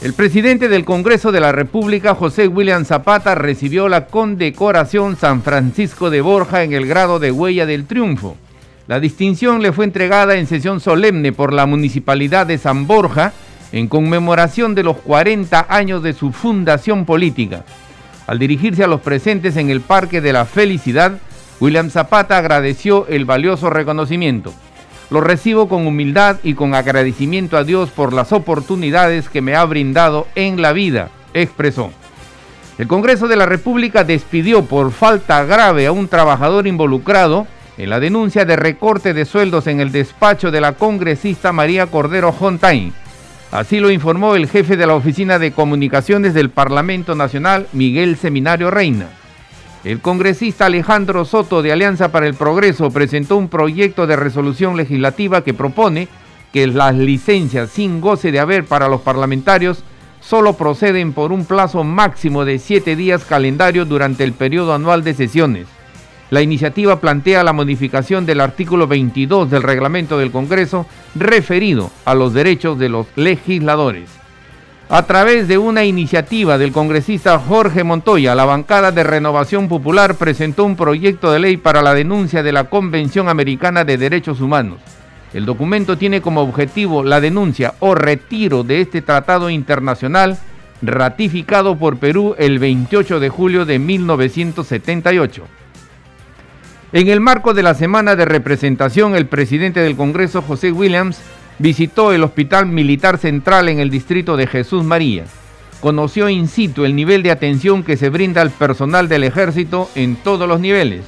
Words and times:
El 0.00 0.12
presidente 0.12 0.68
del 0.68 0.84
Congreso 0.84 1.32
de 1.32 1.40
la 1.40 1.50
República, 1.50 2.14
José 2.14 2.46
William 2.46 2.84
Zapata, 2.84 3.34
recibió 3.34 3.88
la 3.88 4.06
condecoración 4.06 5.16
San 5.16 5.42
Francisco 5.42 6.08
de 6.08 6.20
Borja 6.20 6.62
en 6.62 6.72
el 6.72 6.86
grado 6.86 7.18
de 7.18 7.32
Huella 7.32 7.66
del 7.66 7.84
Triunfo. 7.84 8.36
La 8.86 9.00
distinción 9.00 9.60
le 9.60 9.72
fue 9.72 9.86
entregada 9.86 10.36
en 10.36 10.46
sesión 10.46 10.78
solemne 10.78 11.32
por 11.32 11.52
la 11.52 11.66
Municipalidad 11.66 12.46
de 12.46 12.58
San 12.58 12.86
Borja 12.86 13.32
en 13.72 13.88
conmemoración 13.88 14.76
de 14.76 14.84
los 14.84 14.98
40 14.98 15.66
años 15.68 16.00
de 16.04 16.12
su 16.12 16.30
fundación 16.30 17.04
política. 17.04 17.64
Al 18.28 18.38
dirigirse 18.38 18.84
a 18.84 18.88
los 18.88 19.00
presentes 19.00 19.56
en 19.56 19.68
el 19.68 19.80
Parque 19.80 20.20
de 20.20 20.32
la 20.32 20.44
Felicidad, 20.44 21.18
William 21.58 21.90
Zapata 21.90 22.38
agradeció 22.38 23.08
el 23.08 23.24
valioso 23.24 23.68
reconocimiento. 23.68 24.54
Lo 25.10 25.20
recibo 25.20 25.68
con 25.68 25.86
humildad 25.86 26.36
y 26.42 26.54
con 26.54 26.74
agradecimiento 26.74 27.56
a 27.56 27.64
Dios 27.64 27.90
por 27.90 28.12
las 28.12 28.32
oportunidades 28.32 29.28
que 29.28 29.40
me 29.40 29.56
ha 29.56 29.64
brindado 29.64 30.26
en 30.34 30.60
la 30.60 30.72
vida, 30.72 31.08
expresó. 31.32 31.90
El 32.76 32.86
Congreso 32.86 33.26
de 33.26 33.36
la 33.36 33.46
República 33.46 34.04
despidió 34.04 34.64
por 34.64 34.92
falta 34.92 35.44
grave 35.44 35.86
a 35.86 35.92
un 35.92 36.08
trabajador 36.08 36.66
involucrado 36.66 37.46
en 37.78 37.90
la 37.90 38.00
denuncia 38.00 38.44
de 38.44 38.56
recorte 38.56 39.14
de 39.14 39.24
sueldos 39.24 39.66
en 39.66 39.80
el 39.80 39.92
despacho 39.92 40.50
de 40.50 40.60
la 40.60 40.72
congresista 40.72 41.52
María 41.52 41.86
Cordero 41.86 42.34
Hontain. 42.38 42.92
Así 43.50 43.80
lo 43.80 43.90
informó 43.90 44.34
el 44.34 44.48
jefe 44.48 44.76
de 44.76 44.86
la 44.86 44.94
Oficina 44.94 45.38
de 45.38 45.52
Comunicaciones 45.52 46.34
del 46.34 46.50
Parlamento 46.50 47.14
Nacional, 47.14 47.66
Miguel 47.72 48.16
Seminario 48.16 48.70
Reina. 48.70 49.06
El 49.84 50.00
congresista 50.00 50.66
Alejandro 50.66 51.24
Soto 51.24 51.62
de 51.62 51.70
Alianza 51.70 52.10
para 52.10 52.26
el 52.26 52.34
Progreso 52.34 52.90
presentó 52.90 53.36
un 53.36 53.48
proyecto 53.48 54.08
de 54.08 54.16
resolución 54.16 54.76
legislativa 54.76 55.44
que 55.44 55.54
propone 55.54 56.08
que 56.52 56.66
las 56.66 56.96
licencias 56.96 57.70
sin 57.70 58.00
goce 58.00 58.32
de 58.32 58.40
haber 58.40 58.64
para 58.64 58.88
los 58.88 59.02
parlamentarios 59.02 59.84
solo 60.20 60.54
proceden 60.54 61.12
por 61.12 61.30
un 61.30 61.44
plazo 61.44 61.84
máximo 61.84 62.44
de 62.44 62.58
siete 62.58 62.96
días 62.96 63.24
calendario 63.24 63.84
durante 63.84 64.24
el 64.24 64.32
periodo 64.32 64.74
anual 64.74 65.04
de 65.04 65.14
sesiones. 65.14 65.68
La 66.30 66.42
iniciativa 66.42 67.00
plantea 67.00 67.44
la 67.44 67.52
modificación 67.52 68.26
del 68.26 68.40
artículo 68.40 68.88
22 68.88 69.48
del 69.48 69.62
reglamento 69.62 70.18
del 70.18 70.32
Congreso 70.32 70.86
referido 71.14 71.90
a 72.04 72.14
los 72.14 72.34
derechos 72.34 72.78
de 72.78 72.88
los 72.88 73.06
legisladores. 73.14 74.17
A 74.90 75.02
través 75.02 75.48
de 75.48 75.58
una 75.58 75.84
iniciativa 75.84 76.56
del 76.56 76.72
congresista 76.72 77.38
Jorge 77.38 77.84
Montoya, 77.84 78.34
la 78.34 78.46
bancada 78.46 78.90
de 78.90 79.04
Renovación 79.04 79.68
Popular 79.68 80.14
presentó 80.14 80.64
un 80.64 80.76
proyecto 80.76 81.30
de 81.30 81.40
ley 81.40 81.58
para 81.58 81.82
la 81.82 81.92
denuncia 81.92 82.42
de 82.42 82.52
la 82.52 82.70
Convención 82.70 83.28
Americana 83.28 83.84
de 83.84 83.98
Derechos 83.98 84.40
Humanos. 84.40 84.78
El 85.34 85.44
documento 85.44 85.98
tiene 85.98 86.22
como 86.22 86.40
objetivo 86.40 87.02
la 87.02 87.20
denuncia 87.20 87.74
o 87.80 87.94
retiro 87.94 88.64
de 88.64 88.80
este 88.80 89.02
tratado 89.02 89.50
internacional 89.50 90.38
ratificado 90.80 91.76
por 91.76 91.98
Perú 91.98 92.34
el 92.38 92.58
28 92.58 93.20
de 93.20 93.28
julio 93.28 93.66
de 93.66 93.78
1978. 93.78 95.44
En 96.92 97.08
el 97.08 97.20
marco 97.20 97.52
de 97.52 97.62
la 97.62 97.74
semana 97.74 98.16
de 98.16 98.24
representación, 98.24 99.14
el 99.14 99.26
presidente 99.26 99.80
del 99.80 99.96
Congreso, 99.96 100.40
José 100.40 100.72
Williams, 100.72 101.20
visitó 101.58 102.12
el 102.12 102.24
Hospital 102.24 102.66
Militar 102.66 103.18
Central 103.18 103.68
en 103.68 103.80
el 103.80 103.90
distrito 103.90 104.36
de 104.36 104.46
Jesús 104.46 104.84
María. 104.84 105.24
Conoció 105.80 106.28
in 106.28 106.48
situ 106.48 106.84
el 106.84 106.96
nivel 106.96 107.22
de 107.22 107.30
atención 107.30 107.82
que 107.82 107.96
se 107.96 108.10
brinda 108.10 108.42
al 108.42 108.50
personal 108.50 109.08
del 109.08 109.24
ejército 109.24 109.88
en 109.94 110.16
todos 110.16 110.48
los 110.48 110.60
niveles. 110.60 111.04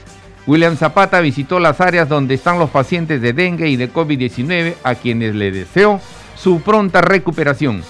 William 0.47 0.77
Zapata 0.77 1.21
visitó 1.21 1.61
las 1.61 1.81
áreas 1.81 2.09
donde 2.09 2.35
están 2.35 2.59
los 2.59 2.71
pacientes 2.71 3.21
de 3.21 3.33
dengue 3.33 3.69
y 3.69 3.77
de 3.77 3.93
COVID-19 3.93 4.75
a 4.83 4.95
quienes 4.95 5.35
le 5.35 5.53
deseó 5.53 6.01
su 6.37 6.61
pronta 6.61 7.01
recuperación. 7.01 7.83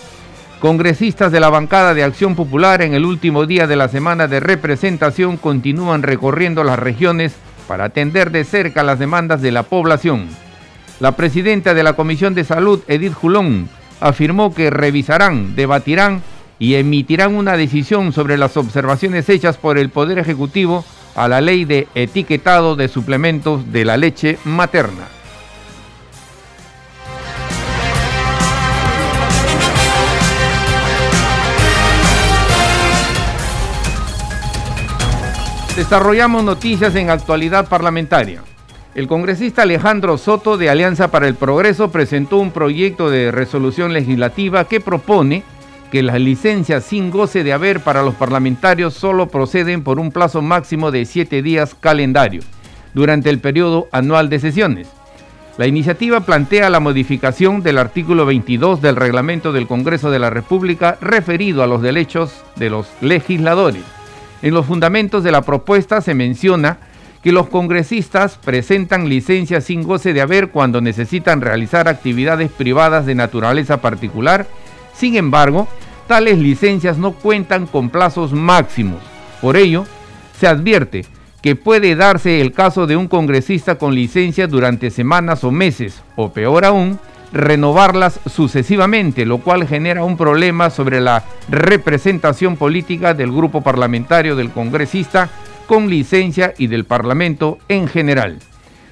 Congresistas 0.59 1.33
de 1.33 1.41
la 1.41 1.49
bancada 1.49 1.95
de 1.95 2.05
Acción 2.05 2.35
Popular 2.35 2.83
en 2.83 2.93
el 2.93 3.07
último 3.07 3.47
día 3.47 3.67
de 3.67 3.77
la 3.77 3.89
semana 3.89 4.27
de 4.27 4.41
representación 4.41 5.39
continúan 5.39 6.03
recorriendo 6.03 6.65
las 6.65 6.79
regiones 6.79 7.35
para 7.67 7.85
atender 7.85 8.31
de 8.31 8.45
cerca 8.45 8.83
las 8.83 8.99
demandas 8.99 9.41
de 9.41 9.53
la 9.53 9.63
población. 9.63 10.29
La 11.01 11.17
presidenta 11.17 11.73
de 11.73 11.83
la 11.83 11.95
Comisión 11.95 12.35
de 12.35 12.45
Salud, 12.45 12.81
Edith 12.87 13.15
Julón, 13.15 13.71
afirmó 14.01 14.55
que 14.55 14.69
revisarán, 14.69 15.57
debatirán 15.57 16.23
y 16.59 16.75
emitirán 16.75 17.35
una 17.35 17.57
decisión 17.57 18.13
sobre 18.13 18.37
las 18.37 18.59
observaciones 18.59 19.27
hechas 19.31 19.57
por 19.57 19.79
el 19.79 19.89
Poder 19.89 20.19
Ejecutivo 20.19 20.85
a 21.15 21.27
la 21.27 21.41
ley 21.41 21.65
de 21.65 21.89
etiquetado 21.95 22.77
de 22.77 22.89
suplementos 22.89 23.73
de 23.73 23.87
la 23.87 23.97
leche 23.97 24.37
materna. 24.45 25.09
Desarrollamos 35.77 36.45
noticias 36.45 36.95
en 36.95 37.09
actualidad 37.09 37.71
parlamentaria. 37.71 38.43
El 38.95 39.07
congresista 39.07 39.63
Alejandro 39.63 40.19
Soto 40.19 40.57
de 40.57 40.69
Alianza 40.69 41.13
para 41.13 41.29
el 41.29 41.37
Progreso 41.37 41.93
presentó 41.93 42.39
un 42.39 42.51
proyecto 42.51 43.09
de 43.09 43.31
resolución 43.31 43.93
legislativa 43.93 44.65
que 44.65 44.81
propone 44.81 45.45
que 45.93 46.03
las 46.03 46.21
licencias 46.21 46.85
sin 46.85 47.11
goce 47.13 47.45
de 47.45 47.53
haber 47.53 47.81
para 47.81 48.03
los 48.03 48.15
parlamentarios 48.15 48.95
solo 48.95 49.29
proceden 49.29 49.85
por 49.85 50.01
un 50.01 50.11
plazo 50.11 50.43
máximo 50.43 50.91
de 50.91 51.05
siete 51.05 51.41
días 51.41 51.77
calendario 51.79 52.43
durante 52.93 53.31
el 53.31 53.39
periodo 53.39 53.89
anual 53.93 54.29
de 54.29 54.41
sesiones. 54.41 54.89
La 55.57 55.69
iniciativa 55.69 56.21
plantea 56.21 56.69
la 56.69 56.81
modificación 56.81 57.63
del 57.63 57.79
artículo 57.79 58.27
22 58.27 58.83
del 58.83 58.97
reglamento 58.97 59.53
del 59.53 59.69
Congreso 59.69 60.11
de 60.11 60.19
la 60.19 60.31
República 60.31 60.99
referido 61.01 61.63
a 61.63 61.69
los 61.69 61.81
derechos 61.81 62.43
de 62.57 62.71
los 62.71 62.89
legisladores. 63.01 63.83
En 64.43 64.55
los 64.55 64.67
fundamentos 64.67 65.23
de 65.23 65.31
la 65.31 65.43
propuesta 65.43 66.01
se 66.01 66.15
menciona 66.15 66.79
que 67.23 67.33
los 67.33 67.49
congresistas 67.49 68.39
presentan 68.43 69.09
licencias 69.09 69.65
sin 69.65 69.83
goce 69.83 70.13
de 70.13 70.23
haber 70.23 70.51
cuando 70.51 70.81
necesitan 70.81 71.41
realizar 71.41 71.89
actividades 71.89 72.51
privadas 72.51 73.05
de 73.07 73.15
naturaleza 73.15 73.81
particular. 73.81 74.47
Sin 74.95 75.17
embargo, 75.17 75.69
tales 76.07 76.39
licencias 76.39 76.97
no 76.97 77.13
cuentan 77.13 77.67
con 77.67 77.91
plazos 77.91 78.33
máximos. 78.33 79.01
Por 79.41 79.57
ello, 79.57 79.85
se 80.39 80.47
advierte 80.47 81.05
que 81.43 81.57
puede 81.57 81.95
darse 81.95 82.41
el 82.41 82.53
caso 82.53 82.87
de 82.87 82.97
un 82.97 83.09
congresista 83.09 83.77
con 83.77 83.95
licencia 83.95 84.47
durante 84.47 84.91
semanas 84.91 85.45
o 85.45 85.51
meses, 85.51 86.03
o 86.17 86.33
peor 86.33 86.65
aún, 86.65 86.99
renovarlas 87.33 88.21
sucesivamente, 88.27 89.25
lo 89.25 89.39
cual 89.39 89.67
genera 89.67 90.05
un 90.05 90.17
problema 90.17 90.71
sobre 90.71 91.01
la 91.01 91.23
representación 91.49 92.57
política 92.57 93.15
del 93.15 93.31
grupo 93.31 93.63
parlamentario 93.63 94.37
del 94.37 94.51
congresista 94.51 95.31
con 95.71 95.89
licencia 95.89 96.53
y 96.59 96.67
del 96.67 96.85
Parlamento 96.85 97.59
en 97.69 97.87
general. 97.87 98.41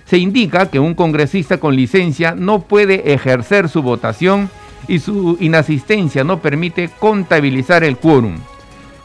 Se 0.04 0.16
indica 0.16 0.70
que 0.70 0.78
un 0.78 0.94
congresista 0.94 1.58
con 1.58 1.74
licencia 1.74 2.36
no 2.36 2.60
puede 2.60 3.14
ejercer 3.14 3.68
su 3.68 3.82
votación 3.82 4.48
y 4.86 5.00
su 5.00 5.36
inasistencia 5.40 6.22
no 6.22 6.38
permite 6.38 6.88
contabilizar 7.00 7.82
el 7.82 7.96
quórum. 7.96 8.36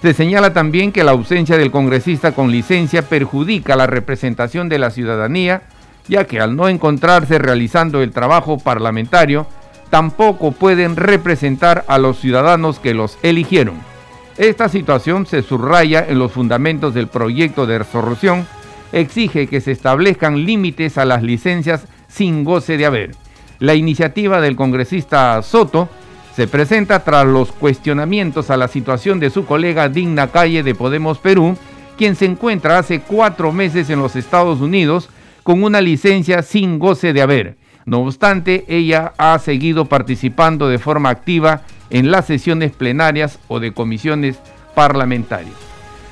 Se 0.03 0.13
señala 0.13 0.53
también 0.53 0.91
que 0.91 1.03
la 1.03 1.13
ausencia 1.13 1.57
del 1.57 1.71
congresista 1.71 2.33
con 2.33 2.51
licencia 2.51 3.09
perjudica 3.09 3.75
la 3.75 3.87
representación 3.87 4.69
de 4.69 4.77
la 4.77 4.91
ciudadanía, 4.91 5.63
ya 6.07 6.27
que 6.27 6.39
al 6.39 6.55
no 6.55 6.69
encontrarse 6.69 7.39
realizando 7.39 8.03
el 8.03 8.11
trabajo 8.11 8.59
parlamentario, 8.59 9.47
tampoco 9.89 10.51
pueden 10.51 10.95
representar 10.95 11.85
a 11.87 11.97
los 11.97 12.19
ciudadanos 12.19 12.77
que 12.77 12.93
los 12.93 13.17
eligieron. 13.23 13.92
Esta 14.37 14.67
situación 14.67 15.27
se 15.27 15.43
subraya 15.43 16.05
en 16.07 16.17
los 16.17 16.31
fundamentos 16.31 16.95
del 16.95 17.07
proyecto 17.07 17.67
de 17.67 17.77
resolución, 17.79 18.47
exige 18.91 19.45
que 19.47 19.61
se 19.61 19.71
establezcan 19.71 20.43
límites 20.45 20.97
a 20.97 21.05
las 21.05 21.21
licencias 21.21 21.87
sin 22.07 22.43
goce 22.43 22.77
de 22.77 22.85
haber. 22.87 23.11
La 23.59 23.75
iniciativa 23.75 24.41
del 24.41 24.55
congresista 24.55 25.39
Soto 25.43 25.87
se 26.35 26.47
presenta 26.47 27.03
tras 27.03 27.27
los 27.27 27.51
cuestionamientos 27.51 28.49
a 28.49 28.57
la 28.57 28.67
situación 28.67 29.19
de 29.19 29.29
su 29.29 29.45
colega 29.45 29.87
Digna 29.87 30.27
Calle 30.27 30.63
de 30.63 30.73
Podemos 30.73 31.19
Perú, 31.19 31.55
quien 31.95 32.15
se 32.15 32.25
encuentra 32.25 32.79
hace 32.79 33.01
cuatro 33.01 33.51
meses 33.51 33.91
en 33.91 33.99
los 33.99 34.15
Estados 34.15 34.61
Unidos 34.61 35.09
con 35.43 35.61
una 35.61 35.79
licencia 35.79 36.41
sin 36.41 36.79
goce 36.79 37.13
de 37.13 37.21
haber. 37.21 37.57
No 37.85 37.99
obstante, 37.99 38.65
ella 38.67 39.13
ha 39.17 39.37
seguido 39.37 39.85
participando 39.85 40.69
de 40.69 40.79
forma 40.79 41.09
activa 41.09 41.61
en 41.89 42.11
las 42.11 42.25
sesiones 42.25 42.71
plenarias 42.71 43.39
o 43.47 43.59
de 43.59 43.73
comisiones 43.73 44.37
parlamentarias. 44.75 45.55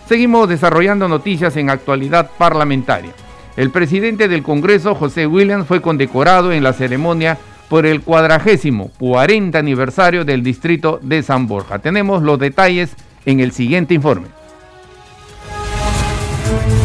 Seguimos 0.07 0.49
desarrollando 0.49 1.07
noticias 1.07 1.55
en 1.57 1.69
actualidad 1.69 2.31
parlamentaria. 2.37 3.11
El 3.57 3.69
presidente 3.69 4.27
del 4.27 4.43
Congreso, 4.43 4.95
José 4.95 5.27
Williams, 5.27 5.67
fue 5.67 5.81
condecorado 5.81 6.51
en 6.51 6.63
la 6.63 6.73
ceremonia 6.73 7.37
por 7.69 7.85
el 7.85 8.01
cuadragésimo 8.01 8.91
40 8.99 9.57
aniversario 9.57 10.25
del 10.25 10.43
distrito 10.43 10.99
de 11.01 11.23
San 11.23 11.47
Borja. 11.47 11.79
Tenemos 11.79 12.23
los 12.23 12.37
detalles 12.37 12.91
en 13.25 13.39
el 13.39 13.53
siguiente 13.53 13.93
informe. 13.93 14.27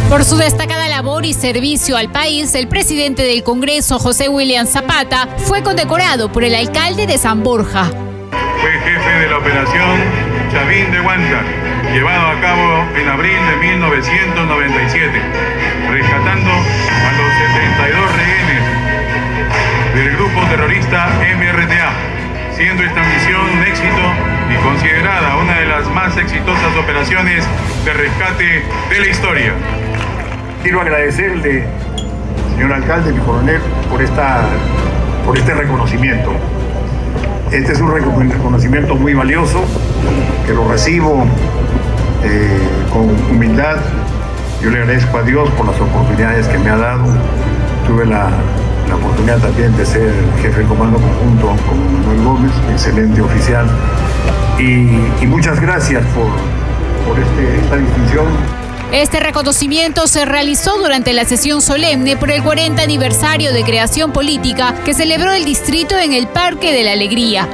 Por 0.09 0.25
su 0.25 0.37
destacada 0.37 0.87
labor 0.89 1.27
y 1.27 1.35
servicio 1.35 1.97
al 1.97 2.13
país, 2.13 2.55
el 2.55 2.69
presidente 2.69 3.25
del 3.25 3.43
Congreso, 3.43 3.99
José 3.99 4.29
William 4.29 4.67
Zapata, 4.67 5.29
fue 5.39 5.65
condecorado 5.65 6.31
por 6.31 6.45
el 6.45 6.55
alcalde 6.55 7.09
de 7.09 7.19
San 7.19 7.43
Borja. 7.43 7.91
Jefe 8.87 9.11
de 9.19 9.27
la 9.29 9.39
operación 9.39 9.99
Chavín 10.53 10.93
de 10.93 11.01
Huanta, 11.01 11.43
llevado 11.93 12.29
a 12.29 12.41
cabo 12.41 12.87
en 12.95 13.09
abril 13.09 13.37
de 13.51 13.57
1997, 13.67 15.23
rescatando 15.91 16.51
a 16.53 17.13
los 17.19 17.33
72 17.51 18.15
rehenes 18.15 18.63
del 19.93 20.17
grupo 20.17 20.41
terrorista 20.47 21.09
MRTA, 21.19 21.91
siendo 22.55 22.85
esta 22.85 23.03
misión 23.03 23.41
un 23.41 23.63
éxito 23.65 24.03
y 24.55 24.63
considerada 24.63 25.37
una 25.39 25.59
de 25.59 25.67
las 25.67 25.89
más 25.91 26.17
exitosas 26.17 26.77
operaciones 26.77 27.45
de 27.85 27.93
rescate 27.93 28.63
de 28.89 29.01
la 29.01 29.07
historia. 29.09 29.53
Quiero 30.63 30.81
agradecerle, 30.81 31.65
señor 32.55 32.73
alcalde, 32.73 33.13
mi 33.13 33.21
coronel, 33.21 33.61
por, 33.91 34.01
esta, 34.01 34.45
por 35.25 35.37
este 35.37 35.55
reconocimiento. 35.55 36.37
Este 37.53 37.73
es 37.73 37.81
un 37.81 37.93
reconocimiento 37.93 38.97
muy 38.97 39.15
valioso, 39.15 39.65
que 40.47 40.53
lo 40.53 40.69
recibo 40.69 41.25
eh, 42.25 42.59
con 42.93 43.09
humildad. 43.31 43.77
Yo 44.61 44.71
le 44.71 44.81
agradezco 44.81 45.19
a 45.19 45.23
Dios 45.23 45.49
por 45.51 45.67
las 45.67 45.81
oportunidades 45.81 46.49
que 46.49 46.59
me 46.59 46.71
ha 46.71 46.77
dado. 46.77 47.05
Tuve 47.87 48.05
la, 48.05 48.31
oportunidad 48.93 49.39
también 49.39 49.77
de 49.77 49.85
ser 49.87 50.13
jefe 50.43 50.61
de 50.61 50.67
comando 50.67 50.99
conjunto 50.99 51.55
con 51.69 52.01
Manuel 52.01 52.25
Gómez, 52.25 52.53
excelente 52.71 53.21
oficial. 53.21 53.67
Y, 54.59 55.27
muchas 55.27 55.61
gracias 55.61 56.05
por, 56.07 56.27
por 57.07 57.19
este, 57.23 57.59
esta 57.61 57.77
distinción. 57.77 58.27
Este 58.93 59.19
reconocimiento 59.19 60.07
se 60.07 60.25
realizó 60.25 60.79
durante 60.79 61.13
la 61.13 61.25
sesión 61.25 61.61
solemne 61.61 62.17
por 62.17 62.31
el 62.31 62.43
40 62.43 62.81
aniversario 62.81 63.53
de 63.53 63.65
creación 63.65 64.13
política 64.13 64.75
que 64.85 64.95
celebró 64.95 65.33
el 65.33 65.45
distrito 65.45 65.99
en 65.99 66.13
el 66.13 66.29
Parque 66.29 66.73
de 66.73 66.85
la 66.85 66.93
Alegría. 66.93 67.49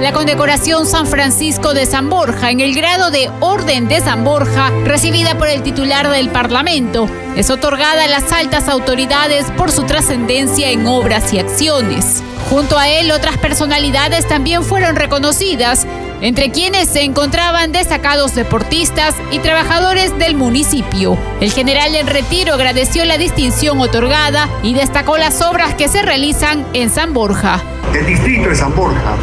La 0.00 0.12
condecoración 0.12 0.86
San 0.86 1.06
Francisco 1.06 1.74
de 1.74 1.84
San 1.84 2.08
Borja 2.08 2.50
en 2.50 2.60
el 2.60 2.74
grado 2.74 3.10
de 3.10 3.30
Orden 3.40 3.88
de 3.88 4.00
San 4.00 4.24
Borja, 4.24 4.70
recibida 4.84 5.36
por 5.36 5.48
el 5.48 5.62
titular 5.62 6.08
del 6.08 6.30
Parlamento, 6.30 7.08
es 7.36 7.50
otorgada 7.50 8.04
a 8.04 8.08
las 8.08 8.32
altas 8.32 8.68
autoridades 8.68 9.44
por 9.56 9.70
su 9.70 9.84
trascendencia 9.84 10.70
en 10.70 10.86
obras 10.86 11.34
y 11.34 11.38
acciones. 11.38 12.22
Junto 12.48 12.78
a 12.78 12.88
él, 12.88 13.10
otras 13.10 13.36
personalidades 13.38 14.26
también 14.26 14.62
fueron 14.62 14.96
reconocidas, 14.96 15.86
entre 16.20 16.50
quienes 16.50 16.88
se 16.88 17.02
encontraban 17.02 17.72
destacados 17.72 18.34
deportistas 18.34 19.14
y 19.30 19.38
trabajadores 19.38 20.16
del 20.18 20.34
municipio. 20.34 21.18
El 21.40 21.52
general 21.52 21.92
del 21.92 22.06
retiro 22.06 22.54
agradeció 22.54 23.04
la 23.04 23.18
distinción 23.18 23.80
otorgada 23.80 24.48
y 24.62 24.74
destacó 24.74 25.16
las 25.18 25.40
obras 25.42 25.74
que 25.74 25.88
se 25.88 26.02
realizan 26.02 26.66
en 26.72 26.90
San 26.90 27.12
Borja. 27.14 27.62
El 27.94 28.06
distrito 28.06 28.48
de 28.48 28.56
San 28.56 28.74
Borja 28.74 29.16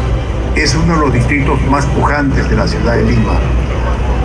es 0.54 0.74
uno 0.74 0.94
de 0.94 1.00
los 1.00 1.12
distritos 1.12 1.60
más 1.70 1.84
pujantes 1.86 2.48
de 2.48 2.56
la 2.56 2.66
ciudad 2.66 2.96
de 2.96 3.04
Lima 3.04 3.38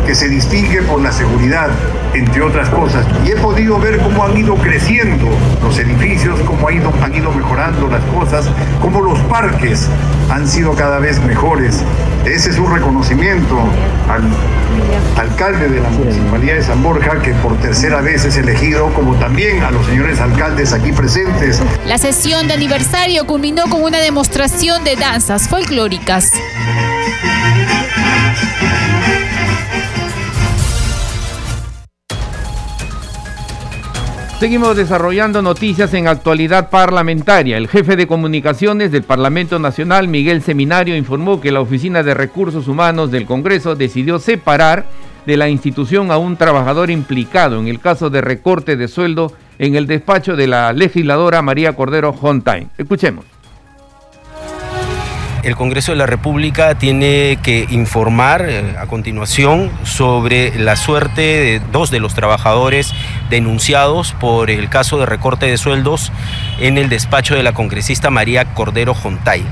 que 0.05 0.15
se 0.15 0.27
distingue 0.27 0.81
por 0.83 1.01
la 1.01 1.11
seguridad, 1.11 1.69
entre 2.13 2.41
otras 2.41 2.69
cosas. 2.69 3.05
Y 3.25 3.31
he 3.31 3.35
podido 3.35 3.79
ver 3.79 3.99
cómo 3.99 4.23
han 4.23 4.37
ido 4.37 4.55
creciendo 4.55 5.27
los 5.61 5.77
edificios, 5.79 6.39
cómo 6.41 6.67
han 6.67 6.75
ido, 6.75 6.93
han 7.01 7.15
ido 7.15 7.31
mejorando 7.31 7.87
las 7.87 8.03
cosas, 8.05 8.49
cómo 8.81 9.01
los 9.01 9.19
parques 9.21 9.87
han 10.29 10.47
sido 10.47 10.73
cada 10.73 10.99
vez 10.99 11.21
mejores. 11.23 11.83
Ese 12.25 12.51
es 12.51 12.59
un 12.59 12.71
reconocimiento 12.71 13.57
al 14.07 14.23
alcalde 15.19 15.69
de 15.69 15.81
la 15.81 15.89
Municipalidad 15.89 16.55
de 16.55 16.63
San 16.63 16.83
Borja, 16.83 17.21
que 17.21 17.33
por 17.35 17.57
tercera 17.57 18.01
vez 18.01 18.25
es 18.25 18.37
elegido, 18.37 18.93
como 18.93 19.15
también 19.15 19.63
a 19.63 19.71
los 19.71 19.85
señores 19.87 20.19
alcaldes 20.19 20.71
aquí 20.73 20.91
presentes. 20.91 21.61
La 21.85 21.97
sesión 21.97 22.47
de 22.47 22.53
aniversario 22.53 23.25
culminó 23.25 23.63
con 23.69 23.83
una 23.83 23.97
demostración 23.97 24.83
de 24.83 24.95
danzas 24.95 25.47
folclóricas. 25.49 26.31
Seguimos 34.41 34.75
desarrollando 34.75 35.43
noticias 35.43 35.93
en 35.93 36.07
actualidad 36.07 36.71
parlamentaria. 36.71 37.57
El 37.57 37.67
jefe 37.67 37.95
de 37.95 38.07
comunicaciones 38.07 38.91
del 38.91 39.03
Parlamento 39.03 39.59
Nacional, 39.59 40.07
Miguel 40.07 40.41
Seminario, 40.41 40.97
informó 40.97 41.39
que 41.39 41.51
la 41.51 41.61
Oficina 41.61 42.01
de 42.01 42.15
Recursos 42.15 42.67
Humanos 42.67 43.11
del 43.11 43.27
Congreso 43.27 43.75
decidió 43.75 44.17
separar 44.17 44.87
de 45.27 45.37
la 45.37 45.47
institución 45.47 46.09
a 46.09 46.17
un 46.17 46.37
trabajador 46.37 46.89
implicado 46.89 47.59
en 47.59 47.67
el 47.67 47.79
caso 47.79 48.09
de 48.09 48.21
recorte 48.21 48.77
de 48.77 48.87
sueldo 48.87 49.31
en 49.59 49.75
el 49.75 49.85
despacho 49.85 50.35
de 50.35 50.47
la 50.47 50.73
legisladora 50.73 51.43
María 51.43 51.75
Cordero 51.75 52.09
Hontain. 52.09 52.71
Escuchemos 52.79 53.30
el 55.43 55.55
Congreso 55.55 55.91
de 55.91 55.97
la 55.97 56.05
República 56.05 56.75
tiene 56.75 57.39
que 57.41 57.65
informar 57.69 58.45
eh, 58.47 58.75
a 58.79 58.85
continuación 58.85 59.71
sobre 59.83 60.57
la 60.59 60.75
suerte 60.75 61.21
de 61.21 61.61
dos 61.71 61.89
de 61.91 61.99
los 61.99 62.13
trabajadores 62.13 62.93
denunciados 63.29 64.13
por 64.13 64.51
el 64.51 64.69
caso 64.69 64.99
de 64.99 65.05
recorte 65.05 65.47
de 65.47 65.57
sueldos 65.57 66.11
en 66.59 66.77
el 66.77 66.89
despacho 66.89 67.35
de 67.35 67.43
la 67.43 67.53
congresista 67.53 68.09
María 68.09 68.53
Cordero 68.53 68.93
Jontay. 68.93 69.43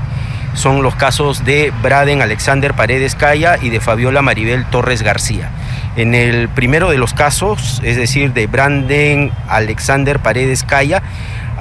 Son 0.54 0.82
los 0.82 0.94
casos 0.96 1.44
de 1.44 1.72
Braden 1.82 2.22
Alexander 2.22 2.74
Paredes 2.74 3.14
Calla 3.14 3.56
y 3.60 3.70
de 3.70 3.80
Fabiola 3.80 4.20
Maribel 4.22 4.66
Torres 4.66 5.02
García. 5.02 5.50
En 5.96 6.14
el 6.14 6.48
primero 6.48 6.90
de 6.90 6.98
los 6.98 7.14
casos, 7.14 7.80
es 7.84 7.96
decir, 7.96 8.32
de 8.32 8.46
Branden 8.46 9.32
Alexander 9.48 10.18
Paredes 10.18 10.64
Calla, 10.64 11.02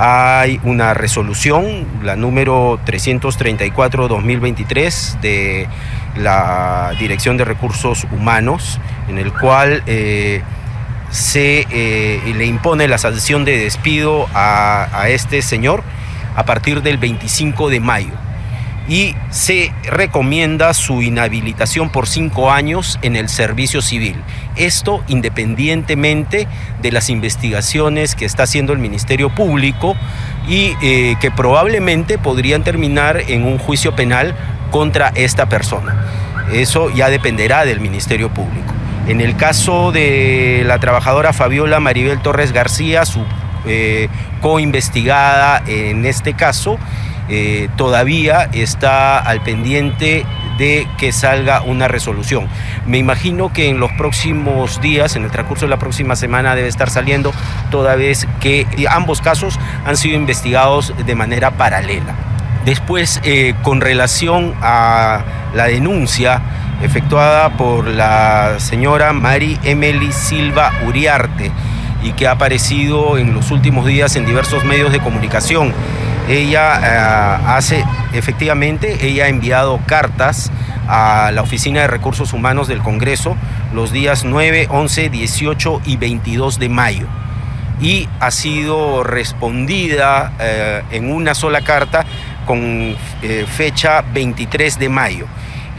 hay 0.01 0.61
una 0.63 0.93
resolución, 0.93 1.85
la 2.03 2.15
número 2.15 2.79
334-2023 2.85 5.19
de 5.19 5.67
la 6.15 6.93
Dirección 6.97 7.35
de 7.35 7.43
Recursos 7.43 8.07
Humanos, 8.09 8.79
en 9.09 9.17
el 9.17 9.33
cual 9.33 9.83
eh, 9.87 10.41
se 11.09 11.67
eh, 11.69 12.21
le 12.33 12.45
impone 12.45 12.87
la 12.87 12.97
sanción 12.97 13.43
de 13.43 13.57
despido 13.57 14.29
a, 14.33 15.09
este 15.09 15.41
señor 15.41 15.83
a 16.37 16.45
partir 16.45 16.81
del 16.81 16.97
25 16.97 17.69
de 17.69 17.81
mayo 17.81 18.13
y 18.89 19.15
se 19.29 19.71
recomienda 19.83 20.73
su 20.73 21.03
inhabilitación 21.03 21.91
por 21.91 22.07
cinco 22.07 22.51
años 22.51 22.97
en 23.03 23.15
el 23.15 23.29
servicio 23.29 23.83
civil. 23.83 24.15
Esto 24.55 25.03
independientemente 25.07 26.47
de 26.81 26.91
las 26.91 27.09
investigaciones 27.11 28.15
que 28.15 28.25
está 28.25 28.43
haciendo 28.43 28.73
el 28.73 28.79
Ministerio 28.79 29.29
Público 29.29 29.95
y 30.47 30.73
eh, 30.81 31.15
que 31.21 31.29
probablemente 31.29 32.17
podrían 32.17 32.63
terminar 32.63 33.21
en 33.27 33.43
un 33.43 33.59
juicio 33.59 33.95
penal 33.95 34.35
contra 34.71 35.09
esta 35.09 35.47
persona. 35.47 36.05
Eso 36.51 36.89
ya 36.89 37.09
dependerá 37.11 37.65
del 37.65 37.79
Ministerio 37.79 38.33
Público. 38.33 38.73
En 39.07 39.21
el 39.21 39.35
caso 39.35 39.91
de 39.91 40.63
la 40.65 40.79
trabajadora 40.79 41.31
Fabiola 41.31 41.79
Maribel 41.79 42.21
Torres 42.21 42.51
García, 42.51 43.05
su 43.05 43.23
eh, 43.67 44.07
coinvestigada 44.41 45.61
en 45.67 46.05
este 46.05 46.33
caso, 46.33 46.79
eh, 47.29 47.69
todavía 47.77 48.49
está 48.53 49.19
al 49.19 49.41
pendiente 49.41 50.25
de 50.57 50.87
que 50.97 51.11
salga 51.11 51.61
una 51.61 51.87
resolución. 51.87 52.47
Me 52.85 52.97
imagino 52.97 53.53
que 53.53 53.69
en 53.69 53.79
los 53.79 53.91
próximos 53.93 54.81
días, 54.81 55.15
en 55.15 55.23
el 55.23 55.31
transcurso 55.31 55.65
de 55.65 55.69
la 55.69 55.79
próxima 55.79 56.15
semana, 56.15 56.55
debe 56.55 56.67
estar 56.67 56.89
saliendo, 56.89 57.31
toda 57.71 57.95
vez 57.95 58.27
que 58.39 58.67
ambos 58.89 59.21
casos 59.21 59.57
han 59.85 59.95
sido 59.95 60.15
investigados 60.15 60.93
de 61.05 61.15
manera 61.15 61.51
paralela. 61.51 62.15
Después, 62.65 63.21
eh, 63.23 63.55
con 63.63 63.79
relación 63.79 64.53
a 64.61 65.23
la 65.53 65.65
denuncia 65.65 66.41
efectuada 66.81 67.51
por 67.51 67.87
la 67.87 68.55
señora 68.59 69.13
Mari 69.13 69.57
Emily 69.63 70.11
Silva 70.11 70.71
Uriarte 70.85 71.51
y 72.03 72.13
que 72.13 72.27
ha 72.27 72.31
aparecido 72.31 73.17
en 73.17 73.33
los 73.33 73.51
últimos 73.51 73.85
días 73.85 74.15
en 74.15 74.25
diversos 74.25 74.63
medios 74.63 74.91
de 74.91 74.99
comunicación, 74.99 75.73
ella 76.29 76.79
eh, 76.83 77.43
hace, 77.47 77.83
efectivamente, 78.13 79.07
ella 79.07 79.25
ha 79.25 79.27
enviado 79.29 79.79
cartas 79.87 80.51
a 80.87 81.31
la 81.33 81.41
Oficina 81.41 81.81
de 81.81 81.87
Recursos 81.87 82.33
Humanos 82.33 82.67
del 82.67 82.83
Congreso 82.83 83.35
los 83.73 83.91
días 83.91 84.25
9, 84.25 84.67
11, 84.69 85.09
18 85.09 85.81
y 85.85 85.97
22 85.97 86.59
de 86.59 86.69
mayo. 86.69 87.07
Y 87.81 88.07
ha 88.19 88.29
sido 88.29 89.03
respondida 89.03 90.33
eh, 90.39 90.83
en 90.91 91.11
una 91.11 91.33
sola 91.33 91.61
carta 91.61 92.05
con 92.45 92.95
eh, 93.23 93.45
fecha 93.47 94.03
23 94.13 94.77
de 94.77 94.89
mayo. 94.89 95.25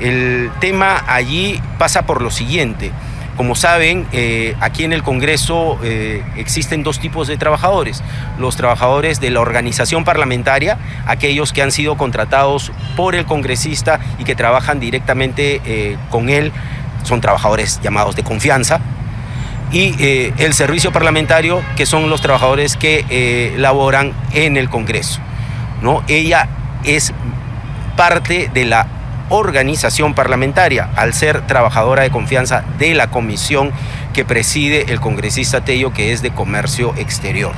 El 0.01 0.51
tema 0.59 1.05
allí 1.07 1.63
pasa 1.79 2.03
por 2.03 2.23
lo 2.23 2.33
siguiente 2.33 2.91
Como 3.41 3.55
saben, 3.55 4.07
eh, 4.13 4.55
aquí 4.61 4.85
en 4.85 4.93
el 4.93 5.03
Congreso 5.03 5.79
eh, 5.83 6.23
existen 6.37 6.83
dos 6.83 7.01
tipos 7.01 7.27
de 7.27 7.39
trabajadores. 7.39 8.03
Los 8.39 8.55
trabajadores 8.55 9.19
de 9.19 9.31
la 9.31 9.41
organización 9.41 10.05
parlamentaria, 10.05 10.77
aquellos 11.07 11.55
que 11.55 11.63
han 11.63 11.73
sido 11.73 11.97
contratados 11.97 12.71
por 12.99 13.15
el 13.15 13.25
congresista 13.25 13.99
y 14.19 14.25
que 14.25 14.35
trabajan 14.37 14.79
directamente 14.79 15.63
eh, 15.65 15.97
con 16.11 16.29
él, 16.29 16.53
son 17.03 17.23
trabajadores 17.23 17.81
llamados 17.83 18.15
de 18.15 18.25
confianza. 18.25 18.79
Y 19.73 19.95
el 20.37 20.53
servicio 20.53 20.93
parlamentario, 20.93 21.63
que 21.79 21.87
son 21.87 22.11
los 22.11 22.21
trabajadores 22.21 22.77
que 22.77 23.55
laboran 23.57 24.13
en 24.35 24.59
el 24.59 24.69
Congreso. 24.69 25.19
¿no? 25.81 26.03
Ella 26.09 26.47
es 26.85 27.15
parte 27.97 28.51
de 28.53 28.67
la 28.67 29.00
organización 29.31 30.15
parlamentaria, 30.15 30.91
al 30.97 31.15
ser 31.15 31.47
trabajadora 31.47 32.03
de 32.03 32.11
confianza 32.11 32.65
de 32.79 32.95
la 32.95 33.11
comisión 33.11 33.73
que 34.13 34.25
preside 34.25 34.93
el 34.93 35.01
congresista 35.01 35.65
Tello, 35.65 35.93
que 35.93 36.13
es 36.13 36.21
de 36.21 36.31
comercio 36.31 36.93
exterior. 36.97 37.53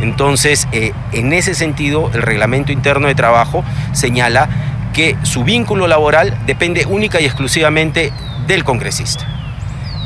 Entonces, 0.00 0.68
eh, 0.72 0.92
en 1.12 1.32
ese 1.32 1.54
sentido, 1.54 2.10
el 2.14 2.22
reglamento 2.22 2.72
interno 2.72 3.08
de 3.08 3.14
trabajo 3.14 3.64
señala 3.92 4.48
que 4.94 5.16
su 5.22 5.44
vínculo 5.44 5.86
laboral 5.86 6.38
depende 6.46 6.86
única 6.86 7.20
y 7.20 7.24
exclusivamente 7.24 8.12
del 8.46 8.64
congresista. 8.64 9.26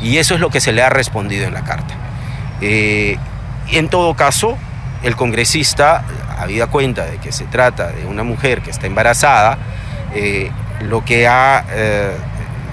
Y 0.03 0.17
eso 0.17 0.35
es 0.35 0.41
lo 0.41 0.51
que 0.51 0.61
se 0.61 0.73
le 0.73 0.83
ha 0.83 0.91
respondido 0.91 1.47
en 1.47 1.55
la 1.55 1.63
carta. 1.63 1.95
Eh, 2.61 3.17
en 3.71 3.89
todo 3.89 4.15
caso, 4.15 4.57
el 5.03 5.15
congresista, 5.15 6.05
habida 6.39 6.67
cuenta 6.69 7.05
de 7.05 7.19
que 7.19 7.33
se 7.33 7.45
trata 7.45 7.89
de 7.93 8.07
una 8.07 8.23
mujer 8.23 8.63
que 8.63 8.71
está 8.71 8.87
embarazada, 8.87 9.59
eh, 10.15 10.51
lo 10.81 11.05
que 11.05 11.27
ha 11.27 11.65
eh, 11.71 12.11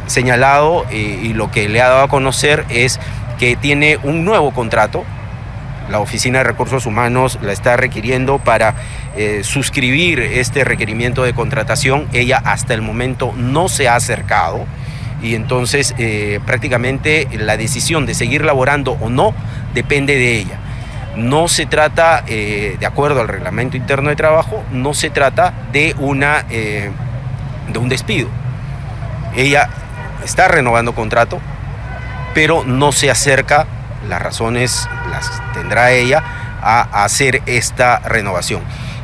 señalado 0.08 0.86
y, 0.92 1.34
lo 1.34 1.52
que 1.52 1.70
le 1.70 1.82
ha 1.82 1.90
dado 1.90 2.04
a 2.04 2.08
conocer 2.08 2.66
es 2.70 3.00
que 3.38 3.56
tiene 3.56 3.98
un 4.04 4.26
nuevo 4.26 4.52
contrato. 4.52 5.06
La 5.90 6.00
Oficina 6.00 6.40
de 6.40 6.44
Recursos 6.44 6.86
Humanos 6.86 7.40
la 7.42 7.52
está 7.52 7.76
requiriendo 7.78 8.38
para 8.38 8.76
eh, 9.16 9.42
suscribir 9.44 10.20
este 10.20 10.64
requerimiento 10.64 11.24
de 11.24 11.34
contratación. 11.34 12.08
Ella 12.14 12.42
hasta 12.44 12.74
el 12.74 12.82
momento 12.82 13.34
no 13.36 13.70
se 13.70 13.88
ha 13.88 13.96
acercado 13.96 14.66
y 15.22 15.36
entonces 15.36 15.96
eh, 15.98 16.40
prácticamente 16.46 17.28
la 17.34 17.58
decisión 17.58 18.06
de 18.06 18.14
seguir 18.14 18.46
laborando 18.46 18.98
o 19.00 19.10
no 19.10 19.34
depende 19.74 20.16
de 20.16 20.38
ella. 20.38 20.60
No 21.16 21.48
se 21.48 21.66
trata, 21.66 22.22
de 22.22 22.86
acuerdo 22.86 23.20
al 23.20 23.28
reglamento 23.28 23.76
interno 23.76 24.10
de 24.10 24.16
trabajo, 24.16 24.64
no 24.72 24.94
se 24.94 25.10
trata 25.10 25.54
de 25.74 25.96
una 25.98 26.46
de 27.72 27.80
un 27.80 27.90
despido. 27.90 28.28
Ella 29.36 29.70
está 30.24 30.48
renovando 30.48 30.94
contrato, 30.94 31.40
pero 32.34 32.64
no 32.64 32.92
se 32.92 33.10
acerca, 33.12 33.68
las 34.08 34.22
razones 34.22 34.88
las 35.10 35.30
tendrá 35.54 35.92
ella, 35.92 36.24
a 36.62 37.04
hacer 37.04 37.42
esta 37.46 38.00
renovación. 38.00 38.62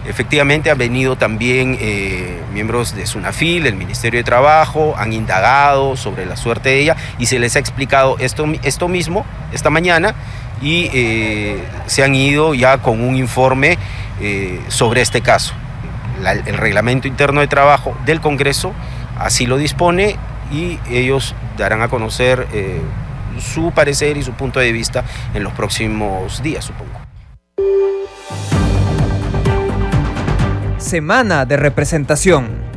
Efectivamente 0.07 0.69
han 0.69 0.77
venido 0.77 1.15
también 1.15 1.77
eh, 1.79 2.39
miembros 2.53 2.95
de 2.95 3.07
SUNAFIL, 3.07 3.65
el 3.65 3.75
Ministerio 3.75 4.19
de 4.19 4.23
Trabajo, 4.23 4.93
han 4.97 5.13
indagado 5.13 5.97
sobre 5.97 6.27
la 6.27 6.37
suerte 6.37 6.69
de 6.69 6.79
ella 6.81 6.95
y 7.17 7.25
se 7.25 7.39
les 7.39 7.55
ha 7.55 7.59
explicado 7.59 8.17
esto, 8.19 8.45
esto 8.61 8.87
mismo 8.87 9.25
esta 9.51 9.71
mañana 9.71 10.13
y 10.61 10.91
eh, 10.93 11.63
se 11.87 12.03
han 12.03 12.13
ido 12.13 12.53
ya 12.53 12.77
con 12.77 13.01
un 13.01 13.15
informe 13.15 13.79
eh, 14.21 14.61
sobre 14.67 15.01
este 15.01 15.21
caso 15.21 15.55
el 16.31 16.57
reglamento 16.57 17.07
interno 17.07 17.41
de 17.41 17.47
trabajo 17.47 17.95
del 18.05 18.21
Congreso 18.21 18.73
así 19.17 19.45
lo 19.45 19.57
dispone 19.57 20.17
y 20.51 20.79
ellos 20.89 21.35
darán 21.57 21.81
a 21.81 21.87
conocer 21.87 22.47
eh, 22.53 22.81
su 23.39 23.71
parecer 23.71 24.17
y 24.17 24.23
su 24.23 24.33
punto 24.33 24.59
de 24.59 24.71
vista 24.71 25.03
en 25.33 25.43
los 25.43 25.53
próximos 25.53 26.41
días, 26.41 26.65
supongo. 26.65 26.91
Semana 30.77 31.45
de 31.45 31.57
representación. 31.57 32.75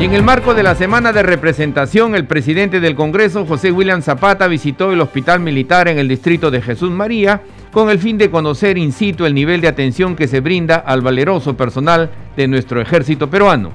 Y 0.00 0.06
en 0.06 0.14
el 0.14 0.24
marco 0.24 0.54
de 0.54 0.64
la 0.64 0.74
semana 0.74 1.12
de 1.12 1.22
representación, 1.22 2.16
el 2.16 2.26
presidente 2.26 2.80
del 2.80 2.96
Congreso, 2.96 3.46
José 3.46 3.70
William 3.70 4.02
Zapata, 4.02 4.48
visitó 4.48 4.90
el 4.90 5.00
Hospital 5.00 5.38
Militar 5.38 5.86
en 5.86 5.98
el 5.98 6.08
distrito 6.08 6.50
de 6.50 6.60
Jesús 6.60 6.90
María 6.90 7.42
con 7.72 7.88
el 7.88 7.98
fin 7.98 8.18
de 8.18 8.30
conocer 8.30 8.76
in 8.76 8.92
situ 8.92 9.24
el 9.24 9.34
nivel 9.34 9.62
de 9.62 9.68
atención 9.68 10.14
que 10.14 10.28
se 10.28 10.40
brinda 10.40 10.76
al 10.76 11.00
valeroso 11.00 11.56
personal 11.56 12.10
de 12.36 12.46
nuestro 12.46 12.80
ejército 12.80 13.30
peruano. 13.30 13.70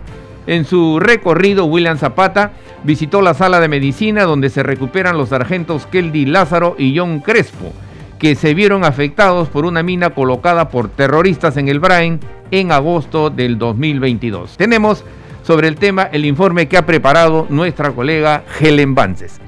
En 0.46 0.64
su 0.64 1.00
recorrido, 1.00 1.66
William 1.66 1.98
Zapata 1.98 2.52
visitó 2.84 3.22
la 3.22 3.34
sala 3.34 3.60
de 3.60 3.68
medicina 3.68 4.24
donde 4.24 4.50
se 4.50 4.64
recuperan 4.64 5.18
los 5.18 5.30
sargentos 5.30 5.88
Keldy 5.88 6.26
Lázaro 6.26 6.76
y 6.78 6.98
John 6.98 7.20
Crespo, 7.20 7.74
que 8.20 8.36
se 8.36 8.54
vieron 8.54 8.86
afectados 8.86 9.50
por 9.50 9.66
una 9.66 9.84
mina 9.84 10.12
colocada 10.12 10.70
por 10.70 10.90
terroristas 10.90 11.58
en 11.58 11.68
el 11.68 11.80
Brain 11.80 12.20
en 12.52 12.72
agosto 12.72 13.30
del 13.30 13.58
2022. 13.58 14.58
Tenemos 14.58 15.04
sobre 15.44 15.68
el 15.68 15.76
tema 15.76 16.04
el 16.04 16.26
informe 16.26 16.68
que 16.68 16.78
ha 16.78 16.86
preparado 16.86 17.48
nuestra 17.50 17.92
colega 17.92 18.44
Helen 18.60 18.96
Vances. 18.96 19.42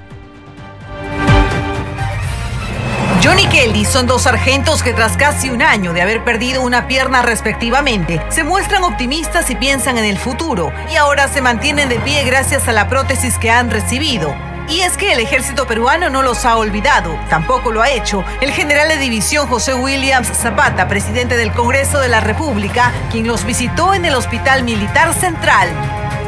John 3.30 3.38
y 3.38 3.46
Kelly 3.46 3.86
son 3.86 4.08
dos 4.08 4.24
sargentos 4.24 4.82
que 4.82 4.92
tras 4.92 5.16
casi 5.16 5.52
un 5.52 5.62
año 5.62 5.94
de 5.94 6.02
haber 6.02 6.24
perdido 6.24 6.64
una 6.64 6.88
pierna 6.88 7.22
respectivamente, 7.22 8.20
se 8.30 8.44
muestran 8.44 8.84
optimistas 8.84 9.52
y 9.52 9.56
piensan 9.56 10.00
en 10.00 10.06
el 10.06 10.18
futuro, 10.18 10.74
y 10.92 10.96
ahora 10.96 11.28
se 11.28 11.40
mantienen 11.40 11.90
de 11.90 12.00
pie 12.00 12.24
gracias 12.24 12.68
a 12.68 12.74
la 12.74 12.90
prótesis 12.90 13.38
que 13.38 13.52
han 13.52 13.70
recibido. 13.70 14.36
Y 14.68 14.82
es 14.82 14.98
que 14.98 15.14
el 15.14 15.20
ejército 15.20 15.68
peruano 15.68 16.10
no 16.10 16.24
los 16.24 16.44
ha 16.44 16.58
olvidado, 16.58 17.20
tampoco 17.30 17.72
lo 17.72 17.84
ha 17.84 17.92
hecho 17.92 18.24
el 18.42 18.52
general 18.52 18.88
de 18.88 18.98
división 18.98 19.46
José 19.46 19.76
Williams 19.76 20.30
Zapata, 20.30 20.88
presidente 20.88 21.38
del 21.38 21.52
Congreso 21.52 22.00
de 22.00 22.08
la 22.08 22.22
República, 22.22 22.92
quien 23.12 23.28
los 23.28 23.46
visitó 23.46 23.94
en 23.94 24.06
el 24.06 24.16
Hospital 24.16 24.64
Militar 24.64 25.14
Central 25.14 25.70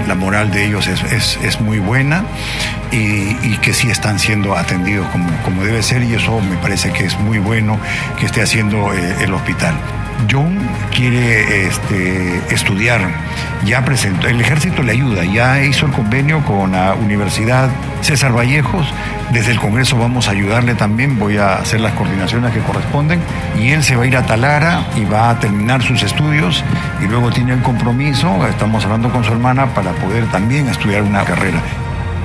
la 0.08 0.16
moral 0.16 0.52
de 0.52 0.66
ellos 0.66 0.88
es, 0.88 1.62
muy 1.62 1.80
buena 1.80 2.24
y, 2.92 3.58
que 3.58 3.74
sí 3.74 3.90
están 3.90 4.20
siendo 4.20 4.56
atendidos 4.56 5.08
como, 5.10 5.30
como, 5.44 5.64
debe 5.64 5.84
ser 5.84 6.04
y 6.04 6.14
eso 6.14 6.40
me 6.42 6.58
parece 6.58 6.92
que 6.92 7.06
es 7.06 7.20
muy 7.20 7.40
bueno 7.40 7.80
que 8.20 8.26
esté 8.26 8.42
haciendo 8.42 8.94
eh, 8.94 9.16
el 9.22 9.34
hospital. 9.34 9.76
John 10.30 10.60
quiere 10.94 11.68
este, 11.68 12.42
estudiar, 12.54 13.02
ya 13.66 13.84
presentó, 13.86 14.28
el 14.28 14.42
ejército 14.42 14.84
le 14.84 14.92
ayuda, 14.94 15.24
ya 15.26 15.64
hizo 15.64 15.86
el 15.86 15.92
convenio 15.92 16.44
con 16.44 16.72
la 16.72 16.94
Universidad 16.96 17.70
César 18.02 18.36
Vallejos, 18.36 18.88
desde 19.32 19.52
el 19.52 19.60
Congreso 19.60 19.98
vamos 19.98 20.28
a 20.28 20.32
ayudarle 20.32 20.76
también, 20.76 21.18
voy 21.18 21.38
a 21.38 21.54
hacer 21.54 21.80
las 21.80 21.94
coordinaciones 21.94 22.52
que 22.52 22.60
corresponden. 22.60 23.22
Y 23.58 23.70
él 23.70 23.82
se 23.82 23.96
va 23.96 24.04
a 24.04 24.08
ir 24.08 24.18
a 24.18 24.26
Talara 24.26 24.86
y 24.98 25.06
va 25.06 25.30
a 25.30 25.40
terminar 25.40 25.82
sus 25.82 26.04
estudios. 26.04 26.66
Y 27.02 27.08
luego 27.08 27.32
tiene 27.32 27.54
el 27.54 27.62
compromiso, 27.62 28.46
estamos 28.46 28.84
hablando 28.84 29.10
con 29.10 29.24
su 29.24 29.32
hermana 29.32 29.68
para 29.74 29.92
poder 29.94 30.26
también 30.32 30.68
estudiar 30.68 31.04
una 31.04 31.24
carrera. 31.24 31.62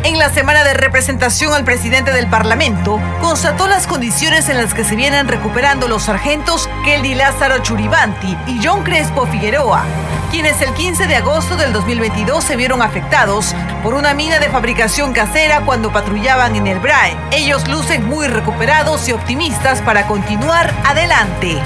En 0.06 0.20
la 0.20 0.30
semana 0.30 0.62
de 0.62 0.72
representación 0.72 1.52
al 1.52 1.64
presidente 1.64 2.12
del 2.12 2.28
Parlamento, 2.28 3.00
constató 3.20 3.66
las 3.66 3.88
condiciones 3.88 4.48
en 4.48 4.56
las 4.56 4.72
que 4.72 4.84
se 4.84 4.94
vienen 4.94 5.26
recuperando 5.26 5.88
los 5.88 6.04
sargentos 6.04 6.70
Kelly 6.84 7.16
Lázaro 7.16 7.58
Churibanti 7.58 8.36
y 8.46 8.64
John 8.64 8.84
Crespo 8.84 9.26
Figueroa, 9.26 9.82
quienes 10.30 10.62
el 10.62 10.72
15 10.74 11.08
de 11.08 11.16
agosto 11.16 11.56
del 11.56 11.72
2022 11.72 12.44
se 12.44 12.54
vieron 12.54 12.82
afectados 12.82 13.52
por 13.82 13.94
una 13.94 14.14
mina 14.14 14.38
de 14.38 14.48
fabricación 14.48 15.12
casera 15.12 15.62
cuando 15.62 15.92
patrullaban 15.92 16.54
en 16.54 16.68
el 16.68 16.78
BRAE. 16.78 17.16
Ellos 17.32 17.66
lucen 17.66 18.06
muy 18.06 18.28
recuperados 18.28 19.08
y 19.08 19.12
optimistas 19.12 19.82
para 19.82 20.06
continuar 20.06 20.72
adelante. 20.84 21.58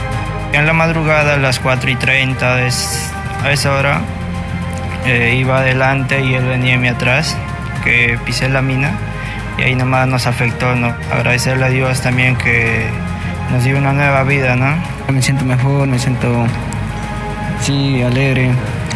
En 0.54 0.64
la 0.64 0.72
madrugada, 0.72 1.34
a 1.34 1.36
las 1.36 1.60
4 1.60 1.90
y 1.90 1.96
30, 1.96 2.54
a 2.54 3.52
esa 3.52 3.74
hora, 3.74 4.00
eh, 5.04 5.36
iba 5.38 5.58
adelante 5.58 6.22
y 6.22 6.32
él 6.32 6.46
venía 6.46 6.78
mi 6.78 6.88
atrás 6.88 7.36
que 7.84 8.18
pisé 8.24 8.48
la 8.48 8.62
mina 8.62 8.92
y 9.58 9.62
ahí 9.62 9.74
nomás 9.74 10.08
nos 10.08 10.26
afectó, 10.26 10.74
¿no? 10.74 10.94
Agradecerle 11.12 11.66
a 11.66 11.68
Dios 11.68 12.00
también 12.00 12.36
que 12.36 12.86
nos 13.50 13.64
dio 13.64 13.78
una 13.78 13.92
nueva 13.92 14.22
vida, 14.22 14.56
¿no? 14.56 14.74
Me 15.12 15.20
siento 15.20 15.44
mejor, 15.44 15.88
me 15.88 15.98
siento, 15.98 16.46
sí, 17.60 18.02
alegre. 18.02 18.50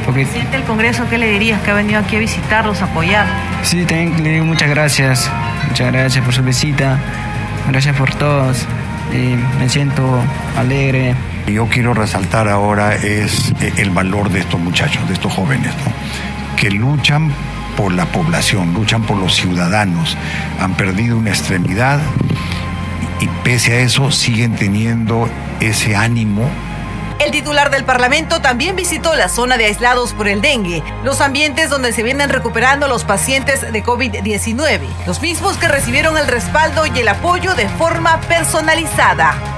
Porque... 0.06 0.24
¿Siente 0.26 0.56
el 0.56 0.62
Congreso? 0.64 1.04
¿Qué 1.08 1.18
le 1.18 1.30
dirías? 1.30 1.60
Que 1.62 1.70
ha 1.70 1.74
venido 1.74 1.98
aquí 1.98 2.16
a 2.16 2.18
visitarlos, 2.18 2.82
a 2.82 2.86
apoyar. 2.86 3.26
Sí, 3.62 3.84
también 3.84 4.22
le 4.22 4.30
digo 4.32 4.44
muchas 4.44 4.70
gracias. 4.70 5.30
Muchas 5.68 5.92
gracias 5.92 6.24
por 6.24 6.34
su 6.34 6.42
visita. 6.42 6.98
Gracias 7.68 7.96
por 7.96 8.14
todos. 8.14 8.66
me 9.58 9.68
siento 9.68 10.22
alegre. 10.56 11.14
Yo 11.46 11.66
quiero 11.66 11.92
resaltar 11.94 12.48
ahora 12.48 12.94
es 12.94 13.52
eh, 13.60 13.72
el 13.76 13.90
valor 13.90 14.30
de 14.30 14.40
estos 14.40 14.58
muchachos, 14.60 15.06
de 15.08 15.14
estos 15.14 15.32
jóvenes, 15.32 15.72
que 16.56 16.70
luchan 16.70 17.30
por 17.76 17.92
la 17.92 18.06
población, 18.06 18.74
luchan 18.74 19.02
por 19.02 19.16
los 19.16 19.34
ciudadanos. 19.34 20.16
Han 20.60 20.76
perdido 20.76 21.16
una 21.16 21.30
extremidad 21.30 22.00
y 23.20 23.28
pese 23.42 23.74
a 23.74 23.80
eso 23.80 24.10
siguen 24.10 24.56
teniendo 24.56 25.28
ese 25.60 25.96
ánimo 25.96 26.50
El 27.20 27.30
titular 27.30 27.70
del 27.70 27.84
Parlamento 27.84 28.40
también 28.40 28.76
visitó 28.76 29.14
la 29.14 29.28
zona 29.28 29.56
de 29.56 29.66
aislados 29.66 30.12
por 30.12 30.28
el 30.28 30.42
dengue, 30.42 30.82
los 31.04 31.20
ambientes 31.20 31.70
donde 31.70 31.92
se 31.92 32.02
vienen 32.02 32.28
recuperando 32.28 32.88
los 32.88 33.04
pacientes 33.04 33.72
de 33.72 33.84
COVID-19, 33.84 34.80
los 35.06 35.22
mismos 35.22 35.56
que 35.56 35.68
recibieron 35.68 36.18
el 36.18 36.26
respaldo 36.26 36.84
y 36.86 36.98
el 36.98 37.08
apoyo 37.08 37.54
de 37.54 37.68
forma 37.68 38.20
personalizada. 38.22 39.53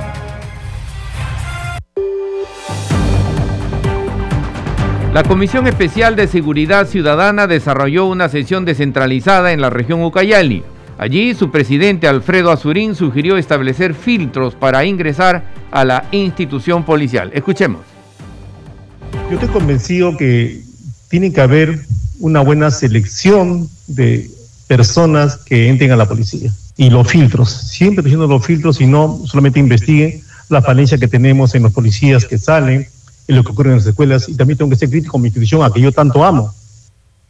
La 5.16 5.22
Comisión 5.22 5.66
Especial 5.66 6.14
de 6.14 6.28
Seguridad 6.28 6.86
Ciudadana 6.86 7.46
desarrolló 7.46 8.04
una 8.04 8.28
sesión 8.28 8.66
descentralizada 8.66 9.54
en 9.54 9.62
la 9.62 9.70
región 9.70 10.04
Ucayali. 10.04 10.62
Allí 10.98 11.32
su 11.32 11.50
presidente 11.50 12.06
Alfredo 12.06 12.50
Azurín 12.50 12.94
sugirió 12.94 13.38
establecer 13.38 13.94
filtros 13.94 14.54
para 14.54 14.84
ingresar 14.84 15.44
a 15.70 15.86
la 15.86 16.06
institución 16.12 16.84
policial. 16.84 17.30
Escuchemos. 17.32 17.80
Yo 19.30 19.36
estoy 19.36 19.48
convencido 19.48 20.14
que 20.18 20.60
tiene 21.08 21.32
que 21.32 21.40
haber 21.40 21.80
una 22.20 22.42
buena 22.42 22.70
selección 22.70 23.70
de 23.86 24.30
personas 24.68 25.38
que 25.38 25.70
entren 25.70 25.92
a 25.92 25.96
la 25.96 26.04
policía. 26.04 26.52
Y 26.76 26.90
los 26.90 27.08
filtros, 27.08 27.48
siempre 27.48 28.04
diciendo 28.04 28.26
los 28.26 28.44
filtros 28.44 28.82
y 28.82 28.86
no 28.86 29.18
solamente 29.24 29.60
investiguen 29.60 30.20
la 30.50 30.60
falencia 30.60 30.98
que 30.98 31.08
tenemos 31.08 31.54
en 31.54 31.62
los 31.62 31.72
policías 31.72 32.26
que 32.26 32.36
salen, 32.36 32.86
en 33.28 33.36
lo 33.36 33.44
que 33.44 33.52
ocurre 33.52 33.70
en 33.70 33.76
las 33.76 33.86
escuelas. 33.86 34.28
Y 34.28 34.34
también 34.34 34.58
tengo 34.58 34.70
que 34.70 34.76
ser 34.76 34.90
crítico 34.90 35.12
con 35.12 35.22
mi 35.22 35.28
institución, 35.28 35.62
a 35.62 35.70
que 35.70 35.80
yo 35.80 35.92
tanto 35.92 36.24
amo. 36.24 36.52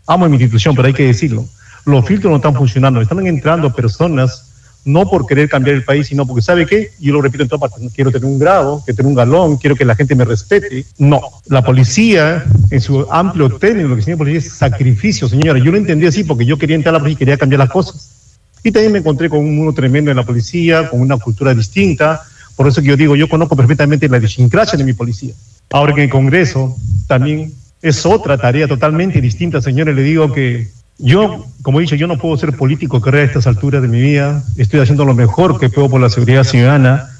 Amo 0.07 0.29
mi 0.29 0.37
institución, 0.37 0.75
pero 0.75 0.89
hay 0.89 0.95
que 0.95 1.07
decirlo 1.07 1.47
los 1.87 2.05
filtros 2.05 2.31
no 2.31 2.37
están 2.37 2.55
funcionando, 2.55 3.01
están 3.01 3.25
entrando 3.27 3.73
personas 3.73 4.53
no 4.85 5.09
por 5.09 5.27
querer 5.27 5.49
cambiar 5.49 5.75
el 5.77 5.85
país, 5.85 6.07
sino 6.07 6.27
porque 6.27 6.43
sabe 6.43 6.65
qué, 6.65 6.91
yo 7.01 7.13
lo 7.13 7.23
repito 7.23 7.43
en 7.43 7.49
todas 7.49 7.71
partes, 7.71 7.91
quiero 7.93 8.13
tener 8.13 8.27
un 8.27 8.39
grado, 8.39 8.83
quiero 8.85 8.97
tener 8.97 9.09
un 9.09 9.17
galón, 9.17 9.57
quiero 9.57 9.75
que 9.75 9.85
la 9.85 9.97
gente 9.97 10.15
me 10.15 10.25
respete. 10.25 10.85
No, 10.99 11.21
la 11.47 11.65
policía, 11.65 12.45
en 12.71 12.81
su 12.81 13.05
amplio 13.11 13.51
término, 13.51 13.89
lo 13.89 13.97
que 13.97 14.03
significa 14.03 14.19
policía 14.19 14.39
es 14.39 14.53
sacrificio, 14.53 15.29
señora. 15.29 15.59
Yo 15.59 15.73
lo 15.73 15.77
entendí 15.77 16.07
así 16.07 16.23
porque 16.23 16.45
yo 16.45 16.57
quería 16.57 16.77
entrar 16.77 16.95
a 16.95 16.99
la 16.99 17.01
policía 17.01 17.17
y 17.17 17.19
quería 17.19 17.37
cambiar 17.37 17.61
las 17.61 17.71
cosas. 17.71 18.39
Y 18.63 18.71
también 18.71 18.93
me 18.93 18.99
encontré 19.01 19.29
con 19.29 19.41
un 19.41 19.57
mundo 19.57 19.73
tremendo 19.73 20.13
en 20.13 20.17
la 20.17 20.25
policía, 20.25 20.89
con 20.89 21.01
una 21.01 21.17
cultura 21.17 21.53
distinta. 21.53 22.23
Por 22.55 22.69
eso 22.69 22.81
que 22.81 22.89
yo 22.89 22.97
digo, 22.97 23.17
yo 23.17 23.29
conozco 23.29 23.57
perfectamente 23.57 24.09
la 24.09 24.19
idiosincrasia 24.19 24.79
de 24.79 24.85
mi 24.85 24.93
policía. 24.93 25.35
Ahora 25.71 25.95
en 26.03 26.11
Congreso 26.11 26.77
también 27.07 27.53
es 27.83 28.07
otra 28.07 28.39
tarea 28.39 28.69
totalmente 28.69 29.21
distinta, 29.21 29.61
señores. 29.61 29.95
Le 29.95 30.03
digo 30.03 30.33
que 30.33 30.69
yo, 30.99 31.45
como 31.63 31.79
he 31.79 31.83
dicho, 31.83 31.97
yo 31.97 32.07
no 32.07 32.19
puedo 32.19 32.37
ser 32.37 32.57
político 32.57 33.03
a 33.05 33.21
estas 33.21 33.47
alturas 33.47 33.83
de 33.83 33.89
mi 33.89 34.01
vida. 34.01 34.43
Estoy 34.57 34.81
haciendo 34.81 35.05
lo 35.05 35.15
mejor 35.15 35.59
que 35.59 35.69
puedo 35.69 35.91
por 35.91 36.01
la 36.01 36.09
seguridad 36.09 36.45
ciudadana. 36.45 37.11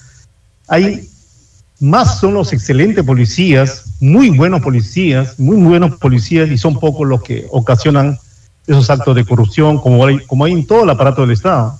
Hay 0.69 1.09
más 1.79 2.21
son 2.21 2.35
los 2.35 2.53
excelentes 2.53 3.05
policías, 3.05 3.85
muy 4.01 4.31
buenos 4.31 4.63
policías, 4.63 5.39
muy 5.39 5.57
buenos 5.57 5.97
policías, 5.97 6.51
y 6.51 6.57
son 6.57 6.81
pocos 6.81 7.07
los 7.07 7.23
que 7.23 7.47
ocasionan 7.51 8.19
esos 8.67 8.89
actos 8.89 9.15
de 9.15 9.25
corrupción, 9.25 9.79
como 9.79 10.07
hay, 10.07 10.19
como 10.27 10.45
hay 10.45 10.53
en 10.53 10.67
todo 10.67 10.85
el 10.85 10.91
aparato 10.91 11.23
del 11.23 11.33
Estado. 11.33 11.79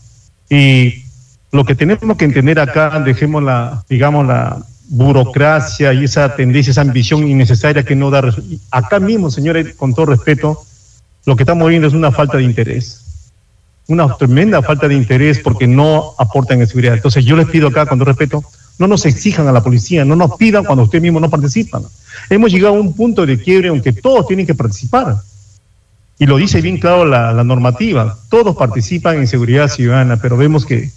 Y 0.51 1.03
lo 1.51 1.65
que 1.65 1.75
tenemos 1.75 2.17
que 2.17 2.27
entender 2.27 2.61
acá, 2.61 3.01
dejemos 3.01 3.43
la, 3.43 3.85
digamos, 3.89 4.27
la 4.27 4.59
burocracia 4.89 5.93
y 5.93 6.05
esa 6.05 6.35
tendencia, 6.35 6.71
esa 6.71 6.83
ambición 6.83 7.27
innecesaria 7.27 7.83
que 7.83 7.97
no 7.97 8.11
da 8.11 8.21
resultados. 8.21 8.61
Acá 8.71 9.01
mismo, 9.01 9.31
señores, 9.31 9.75
con 9.75 9.95
todo 9.95 10.07
respeto, 10.07 10.63
lo 11.25 11.37
que 11.37 11.43
estamos 11.43 11.69
viendo 11.69 11.89
es 11.89 11.95
una 11.95 12.13
falta 12.13 12.37
de 12.37 12.45
interés. 12.45 13.03
Una 13.89 14.17
tremenda 14.17 14.63
falta 14.63 14.89
de 14.89 14.95
interés 14.95 15.39
porque 15.41 15.67
no 15.67 16.15
aportan 16.19 16.61
en 16.61 16.67
seguridad. 16.67 16.95
Entonces 16.95 17.25
yo 17.25 17.37
les 17.37 17.49
pido 17.49 17.69
acá, 17.69 17.87
con 17.87 17.99
todo 17.99 18.07
respeto, 18.07 18.45
no 18.79 18.87
nos 18.87 19.07
exijan 19.07 19.49
a 19.49 19.53
la 19.53 19.63
policía, 19.63 20.05
no 20.05 20.17
nos 20.17 20.37
pidan 20.37 20.65
cuando 20.65 20.85
ustedes 20.85 21.03
mismos 21.03 21.23
no 21.23 21.31
participan. 21.31 21.83
Hemos 22.29 22.53
llegado 22.53 22.75
a 22.75 22.81
un 22.81 22.95
punto 22.95 23.25
de 23.25 23.41
quiebre 23.41 23.69
aunque 23.69 23.93
todos 23.93 24.27
tienen 24.27 24.47
que 24.47 24.55
participar. 24.55 25.17
Y 26.19 26.27
lo 26.27 26.37
dice 26.37 26.61
bien 26.61 26.79
claro 26.79 27.05
la, 27.05 27.33
la 27.33 27.45
normativa. 27.45 28.19
Todos 28.29 28.57
participan 28.57 29.19
en 29.19 29.27
seguridad 29.27 29.69
ciudadana, 29.69 30.17
pero 30.17 30.37
vemos 30.37 30.65
que... 30.65 30.91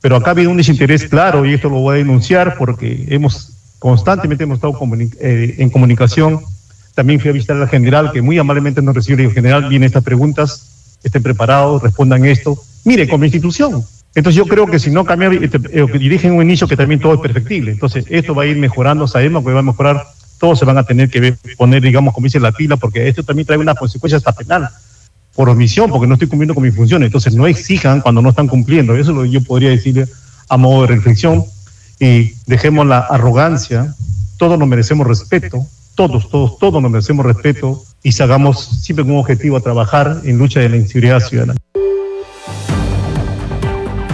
Pero 0.00 0.16
acá 0.16 0.30
habido 0.30 0.50
un 0.50 0.56
desinterés 0.56 1.04
claro 1.04 1.44
y 1.44 1.54
esto 1.54 1.68
lo 1.68 1.80
voy 1.80 1.94
a 1.94 1.98
denunciar 1.98 2.56
porque 2.56 3.06
hemos 3.08 3.52
constantemente 3.78 4.44
hemos 4.44 4.56
estado 4.56 4.78
eh, 5.20 5.54
en 5.58 5.70
comunicación 5.70 6.40
también 6.94 7.20
fui 7.20 7.30
a 7.30 7.32
visitar 7.32 7.56
al 7.56 7.68
general, 7.68 8.12
que 8.12 8.20
muy 8.20 8.38
amablemente 8.38 8.82
nos 8.82 8.94
recibió. 8.94 9.26
el 9.26 9.32
general, 9.32 9.68
vienen 9.68 9.86
estas 9.86 10.04
preguntas, 10.04 10.98
estén 11.02 11.22
preparados, 11.22 11.82
respondan 11.82 12.24
esto. 12.26 12.58
Mire, 12.84 13.08
como 13.08 13.24
institución. 13.24 13.84
Entonces 14.14 14.36
yo 14.36 14.46
creo 14.46 14.66
que 14.66 14.78
si 14.78 14.90
no 14.90 15.04
cambia, 15.04 15.30
este, 15.30 15.58
eh, 15.70 15.86
dirigen 15.98 16.34
un 16.34 16.42
inicio 16.42 16.66
que 16.66 16.76
también 16.76 17.00
todo 17.00 17.14
es 17.14 17.20
perfectible. 17.20 17.70
Entonces 17.70 18.04
esto 18.08 18.34
va 18.34 18.42
a 18.42 18.46
ir 18.46 18.56
mejorando, 18.58 19.06
sabemos 19.06 19.44
que 19.44 19.52
va 19.52 19.60
a 19.60 19.62
mejorar, 19.62 20.04
todos 20.38 20.58
se 20.58 20.64
van 20.64 20.78
a 20.78 20.82
tener 20.82 21.08
que 21.08 21.34
poner, 21.56 21.80
digamos, 21.80 22.12
como 22.12 22.24
dice 22.24 22.40
la 22.40 22.52
pila, 22.52 22.76
porque 22.76 23.08
esto 23.08 23.22
también 23.22 23.46
trae 23.46 23.58
una 23.58 23.74
consecuencia 23.74 24.18
hasta 24.18 24.32
penal 24.32 24.68
por 25.40 25.48
omisión, 25.48 25.88
porque 25.88 26.06
no 26.06 26.16
estoy 26.16 26.28
cumpliendo 26.28 26.52
con 26.54 26.62
mis 26.62 26.76
funciones. 26.76 27.06
Entonces 27.06 27.34
no 27.34 27.46
exijan 27.46 28.02
cuando 28.02 28.20
no 28.20 28.28
están 28.28 28.46
cumpliendo. 28.46 28.94
Eso 28.94 29.12
es 29.12 29.16
lo 29.16 29.22
que 29.22 29.30
yo 29.30 29.42
podría 29.42 29.70
decirle 29.70 30.06
a 30.50 30.58
modo 30.58 30.82
de 30.82 30.88
reflexión. 30.88 31.42
Y 31.98 32.34
dejemos 32.46 32.86
la 32.86 32.98
arrogancia, 32.98 33.94
todos 34.36 34.58
nos 34.58 34.68
merecemos 34.68 35.06
respeto, 35.06 35.64
todos, 35.94 36.28
todos, 36.28 36.58
todos 36.58 36.82
nos 36.82 36.90
merecemos 36.90 37.24
respeto 37.24 37.82
y 38.02 38.22
hagamos 38.22 38.82
siempre 38.82 39.02
con 39.02 39.14
un 39.14 39.20
objetivo 39.20 39.56
a 39.56 39.62
trabajar 39.62 40.20
en 40.24 40.36
lucha 40.36 40.60
de 40.60 40.68
la 40.68 40.76
inseguridad 40.76 41.20
ciudadana. 41.20 41.54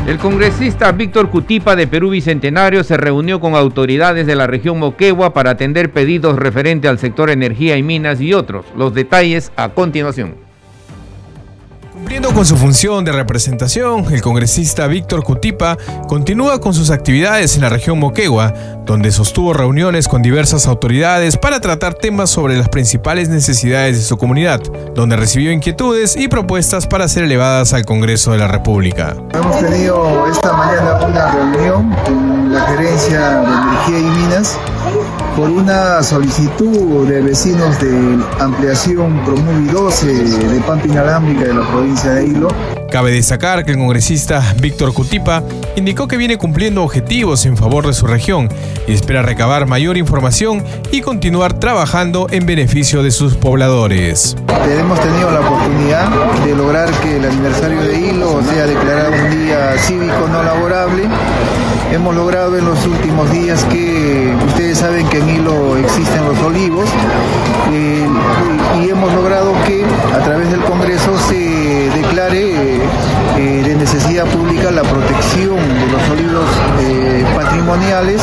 El 0.06 0.18
congresista 0.18 0.92
Víctor 0.92 1.30
Cutipa 1.30 1.74
de 1.74 1.88
Perú 1.88 2.10
Bicentenario 2.10 2.84
se 2.84 2.96
reunió 2.96 3.40
con 3.40 3.56
autoridades 3.56 4.28
de 4.28 4.36
la 4.36 4.46
región 4.46 4.78
Moquegua 4.78 5.34
para 5.34 5.50
atender 5.50 5.92
pedidos 5.92 6.36
referente 6.36 6.86
al 6.86 7.00
sector 7.00 7.30
energía 7.30 7.76
y 7.76 7.82
minas 7.82 8.20
y 8.20 8.32
otros. 8.32 8.64
Los 8.76 8.94
detalles 8.94 9.50
a 9.56 9.70
continuación. 9.70 10.45
Cumpliendo 12.06 12.32
con 12.32 12.46
su 12.46 12.56
función 12.56 13.04
de 13.04 13.10
representación, 13.10 14.06
el 14.12 14.22
congresista 14.22 14.86
Víctor 14.86 15.24
Cutipa 15.24 15.76
continúa 16.06 16.60
con 16.60 16.72
sus 16.72 16.90
actividades 16.90 17.56
en 17.56 17.62
la 17.62 17.68
región 17.68 17.98
Moquegua, 17.98 18.54
donde 18.84 19.10
sostuvo 19.10 19.52
reuniones 19.52 20.06
con 20.06 20.22
diversas 20.22 20.68
autoridades 20.68 21.36
para 21.36 21.58
tratar 21.58 21.94
temas 21.94 22.30
sobre 22.30 22.56
las 22.56 22.68
principales 22.68 23.28
necesidades 23.28 23.96
de 23.96 24.04
su 24.04 24.18
comunidad, 24.18 24.60
donde 24.94 25.16
recibió 25.16 25.50
inquietudes 25.50 26.14
y 26.14 26.28
propuestas 26.28 26.86
para 26.86 27.08
ser 27.08 27.24
elevadas 27.24 27.72
al 27.72 27.84
Congreso 27.84 28.30
de 28.30 28.38
la 28.38 28.46
República. 28.46 29.16
Hemos 29.34 29.58
tenido 29.58 30.28
esta 30.30 30.52
mañana 30.52 31.04
una 31.04 31.32
reunión 31.32 31.90
con 32.04 32.54
la 32.54 32.66
gerencia 32.66 33.40
de 33.40 33.46
energía 33.46 33.98
y 33.98 34.04
minas 34.20 34.56
por 35.36 35.50
una 35.50 36.02
solicitud 36.02 37.06
de 37.06 37.20
vecinos 37.20 37.78
de 37.78 38.18
ampliación 38.40 39.22
Promovi 39.22 39.66
12 39.66 40.06
de 40.06 40.60
Pampa 40.62 40.86
Inalámbrica 40.86 41.44
de 41.44 41.54
la 41.54 41.68
provincia 41.68 42.12
de 42.12 42.26
Hilo. 42.26 42.48
Cabe 42.90 43.12
destacar 43.12 43.66
que 43.66 43.72
el 43.72 43.76
congresista 43.76 44.42
Víctor 44.62 44.94
Cutipa 44.94 45.42
indicó 45.76 46.08
que 46.08 46.16
viene 46.16 46.38
cumpliendo 46.38 46.82
objetivos 46.82 47.44
en 47.44 47.58
favor 47.58 47.86
de 47.86 47.92
su 47.92 48.06
región 48.06 48.48
y 48.86 48.94
espera 48.94 49.20
recabar 49.20 49.66
mayor 49.66 49.98
información 49.98 50.64
y 50.90 51.02
continuar 51.02 51.60
trabajando 51.60 52.28
en 52.30 52.46
beneficio 52.46 53.02
de 53.02 53.10
sus 53.10 53.34
pobladores. 53.34 54.36
Hemos 54.66 54.98
tenido 55.00 55.30
la 55.30 55.40
oportunidad 55.40 56.08
de 56.46 56.56
lograr 56.56 56.90
que 57.02 57.18
el 57.18 57.26
aniversario 57.26 57.82
de 57.82 58.00
Hilo 58.00 58.42
sea 58.42 58.66
declarado 58.66 59.12
un 59.12 59.44
día 59.44 59.76
cívico 59.78 60.28
no 60.32 60.42
laborable 60.42 61.02
hemos 61.92 62.14
logrado 62.14 62.56
en 62.56 62.64
los 62.64 62.86
últimos 62.86 63.30
días 63.30 63.64
que 63.64 64.34
ustedes 64.46 64.78
saben 64.78 65.06
que 65.08 65.18
en 65.18 65.28
Hilo 65.28 65.76
existen 65.76 66.24
los 66.24 66.38
olivos 66.38 66.88
eh, 67.72 68.06
y 68.82 68.88
hemos 68.88 69.12
logrado 69.14 69.52
que 69.66 69.84
a 70.14 70.22
través 70.24 70.50
del 70.50 70.60
Congreso 70.60 71.18
se 71.28 71.90
declare 71.90 72.76
eh, 72.76 73.62
de 73.64 73.74
necesidad 73.76 74.26
pública 74.26 74.70
la 74.70 74.82
protección 74.82 75.56
de 75.56 75.86
los 75.92 76.10
olivos 76.10 76.46
eh, 76.80 77.24
patrimoniales. 77.34 78.22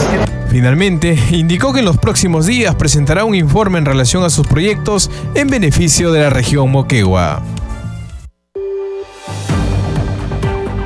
Finalmente, 0.49 1.17
indicó 1.31 1.73
que 1.73 1.79
en 1.79 1.85
los 1.85 1.97
próximos 1.97 2.45
días 2.45 2.75
presentará 2.75 3.25
un 3.25 3.33
informe 3.33 3.79
en 3.79 3.85
relación 3.85 4.23
a 4.23 4.29
sus 4.29 4.45
proyectos 4.45 5.09
en 5.33 5.47
beneficio 5.47 6.11
de 6.11 6.21
la 6.21 6.29
región 6.29 6.69
Moquegua. 6.69 7.41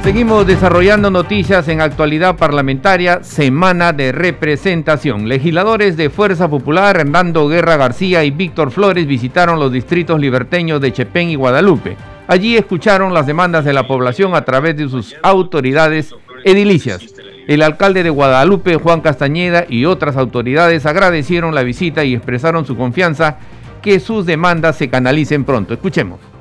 Seguimos 0.08 0.48
desarrollando 0.48 1.12
noticias 1.12 1.67
en 1.67 1.82
actualidad 1.82 2.38
parlamentaria, 2.38 3.24
semana 3.24 3.91
de 3.91 4.13
representación. 4.13 5.28
Legisladores 5.28 5.98
de 5.98 6.10
Fuerza 6.10 6.50
Popular, 6.50 6.96
Hernando 6.96 7.50
Guerra 7.50 7.76
García 7.76 8.24
y 8.24 8.32
Víctor 8.32 8.72
Flores 8.72 9.06
visitaron 9.06 9.60
los 9.60 9.70
distritos 9.70 10.17
liberteños 10.17 10.80
de 10.80 10.93
Chepén 10.93 11.30
y 11.30 11.36
Guadalupe. 11.36 11.98
Allí 12.26 12.56
escucharon 12.56 13.13
las 13.13 13.28
demandas 13.28 13.65
de 13.65 13.74
la 13.74 13.86
población 13.86 14.34
a 14.34 14.46
través 14.46 14.78
de 14.78 14.88
sus 14.88 15.13
autoridades 15.24 16.15
edilicias. 16.46 17.13
El 17.46 17.62
alcalde 17.62 18.02
de 18.02 18.10
Guadalupe, 18.10 18.76
Juan 18.78 19.02
Castañeda, 19.02 19.65
y 19.67 19.84
otras 19.84 20.15
autoridades 20.15 20.86
agradecieron 20.86 21.54
la 21.54 21.63
visita 21.63 22.06
y 22.06 22.13
expresaron 22.13 22.65
su 22.65 22.78
confianza 22.78 23.39
que 23.82 24.00
sus 24.00 24.26
demandas 24.26 24.78
se 24.78 24.89
canalicen 24.89 25.43
pronto. 25.43 25.74
Escuchemos. 25.74 26.37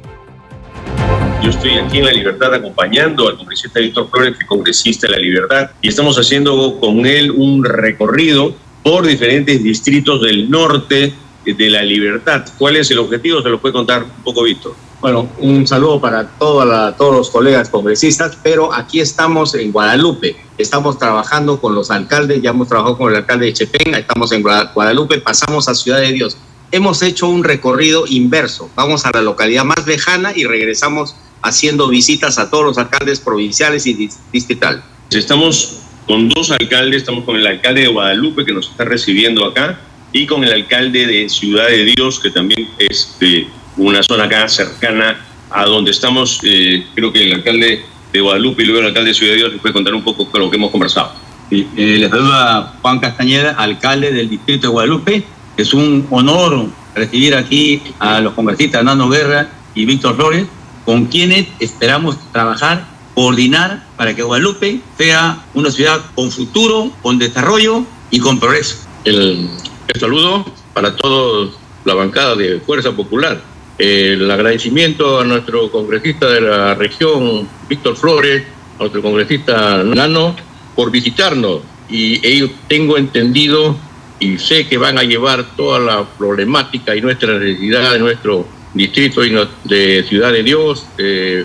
Yo 1.42 1.50
estoy 1.50 1.74
aquí 1.74 1.98
en 1.98 2.06
La 2.06 2.12
Libertad 2.12 2.54
acompañando 2.54 3.28
al 3.28 3.36
congresista 3.36 3.80
Víctor 3.80 4.08
Flores, 4.10 4.36
que 4.36 4.42
es 4.42 4.48
congresista 4.48 5.06
de 5.06 5.12
La 5.12 5.18
Libertad, 5.18 5.70
y 5.80 5.88
estamos 5.88 6.16
haciendo 6.16 6.78
con 6.80 7.06
él 7.06 7.30
un 7.30 7.64
recorrido 7.64 8.54
por 8.82 9.06
diferentes 9.06 9.62
distritos 9.62 10.22
del 10.22 10.50
norte 10.50 11.12
de 11.44 11.70
la 11.70 11.82
libertad. 11.82 12.44
¿Cuál 12.58 12.76
es 12.76 12.90
el 12.90 12.98
objetivo? 12.98 13.42
Se 13.42 13.48
lo 13.48 13.60
puede 13.60 13.72
contar 13.72 14.02
un 14.02 14.24
poco 14.24 14.42
Víctor. 14.42 14.74
Bueno, 15.00 15.28
un 15.38 15.66
saludo 15.66 16.00
para 16.00 16.26
toda 16.26 16.96
todos 16.96 17.14
los 17.14 17.30
colegas 17.30 17.68
congresistas, 17.68 18.36
pero 18.42 18.72
aquí 18.72 19.00
estamos 19.00 19.54
en 19.54 19.70
Guadalupe, 19.70 20.36
estamos 20.58 20.98
trabajando 20.98 21.60
con 21.60 21.74
los 21.74 21.90
alcaldes, 21.90 22.42
ya 22.42 22.50
hemos 22.50 22.66
trabajado 22.66 22.96
con 22.96 23.10
el 23.10 23.18
alcalde 23.18 23.46
de 23.46 23.52
Chepén, 23.52 23.94
estamos 23.94 24.32
en 24.32 24.42
Guadalupe, 24.42 25.20
pasamos 25.20 25.68
a 25.68 25.74
Ciudad 25.74 26.00
de 26.00 26.12
Dios. 26.12 26.38
Hemos 26.72 27.02
hecho 27.02 27.28
un 27.28 27.44
recorrido 27.44 28.04
inverso, 28.08 28.70
vamos 28.74 29.04
a 29.04 29.12
la 29.12 29.20
localidad 29.20 29.64
más 29.64 29.86
lejana 29.86 30.32
y 30.34 30.44
regresamos 30.44 31.14
haciendo 31.46 31.88
visitas 31.88 32.38
a 32.38 32.50
todos 32.50 32.64
los 32.64 32.78
alcaldes 32.78 33.20
provinciales 33.20 33.86
y 33.86 34.08
distritales. 34.32 34.82
Estamos 35.10 35.80
con 36.06 36.28
dos 36.28 36.50
alcaldes, 36.50 37.02
estamos 37.02 37.24
con 37.24 37.36
el 37.36 37.46
alcalde 37.46 37.82
de 37.82 37.88
Guadalupe 37.88 38.44
que 38.44 38.52
nos 38.52 38.68
está 38.68 38.84
recibiendo 38.84 39.44
acá 39.44 39.78
y 40.12 40.26
con 40.26 40.44
el 40.44 40.52
alcalde 40.52 41.06
de 41.06 41.28
Ciudad 41.28 41.68
de 41.68 41.84
Dios 41.84 42.20
que 42.20 42.30
también 42.30 42.68
es 42.78 43.16
de 43.20 43.46
una 43.76 44.02
zona 44.02 44.24
acá 44.24 44.48
cercana 44.48 45.24
a 45.50 45.64
donde 45.64 45.90
estamos. 45.90 46.40
Eh, 46.42 46.84
creo 46.94 47.12
que 47.12 47.24
el 47.24 47.34
alcalde 47.34 47.84
de 48.12 48.20
Guadalupe 48.20 48.62
y 48.62 48.66
luego 48.66 48.80
el 48.80 48.86
alcalde 48.88 49.10
de 49.10 49.14
Ciudad 49.14 49.32
de 49.32 49.38
Dios 49.38 49.52
les 49.52 49.60
puede 49.60 49.72
contar 49.72 49.94
un 49.94 50.02
poco 50.02 50.28
con 50.30 50.40
lo 50.40 50.50
que 50.50 50.56
hemos 50.56 50.70
conversado. 50.70 51.12
Sí, 51.50 51.66
eh, 51.76 51.98
les 52.00 52.10
saluda 52.10 52.74
Juan 52.82 52.98
Castañeda, 52.98 53.52
alcalde 53.52 54.12
del 54.12 54.28
distrito 54.28 54.66
de 54.66 54.72
Guadalupe. 54.72 55.22
Es 55.56 55.72
un 55.72 56.06
honor 56.10 56.66
recibir 56.94 57.34
aquí 57.34 57.82
a 57.98 58.20
los 58.20 58.34
congresistas 58.34 58.82
Nano 58.82 59.08
Guerra 59.08 59.48
y 59.74 59.84
Víctor 59.84 60.16
Flores, 60.16 60.46
con 60.86 61.06
quienes 61.06 61.48
esperamos 61.60 62.16
trabajar, 62.32 62.86
coordinar 63.14 63.84
para 63.98 64.14
que 64.14 64.22
Guadalupe 64.22 64.80
sea 64.96 65.44
una 65.52 65.70
ciudad 65.70 66.00
con 66.14 66.30
futuro, 66.30 66.90
con 67.02 67.18
desarrollo 67.18 67.84
y 68.10 68.20
con 68.20 68.40
progreso. 68.40 68.76
El, 69.04 69.50
el 69.88 70.00
saludo 70.00 70.46
para 70.72 70.96
toda 70.96 71.50
la 71.84 71.92
bancada 71.92 72.34
de 72.34 72.60
Fuerza 72.60 72.92
Popular 72.92 73.42
el 73.78 74.30
agradecimiento 74.30 75.20
a 75.20 75.24
nuestro 75.24 75.70
congresista 75.70 76.28
de 76.30 76.40
la 76.40 76.74
región, 76.74 77.46
Víctor 77.68 77.96
Flores, 77.96 78.44
a 78.76 78.80
nuestro 78.80 79.02
congresista 79.02 79.82
Nano, 79.82 80.34
por 80.74 80.90
visitarnos. 80.90 81.60
Y 81.88 82.26
ellos 82.26 82.50
tengo 82.68 82.96
entendido 82.96 83.76
y 84.18 84.38
sé 84.38 84.66
que 84.66 84.78
van 84.78 84.98
a 84.98 85.02
llevar 85.02 85.44
toda 85.56 85.78
la 85.78 86.04
problemática 86.04 86.96
y 86.96 87.02
nuestra 87.02 87.38
necesidad 87.38 87.92
de 87.92 87.98
nuestro 87.98 88.46
distrito 88.76 89.20
de 89.64 90.04
Ciudad 90.08 90.32
de 90.32 90.42
Dios, 90.42 90.86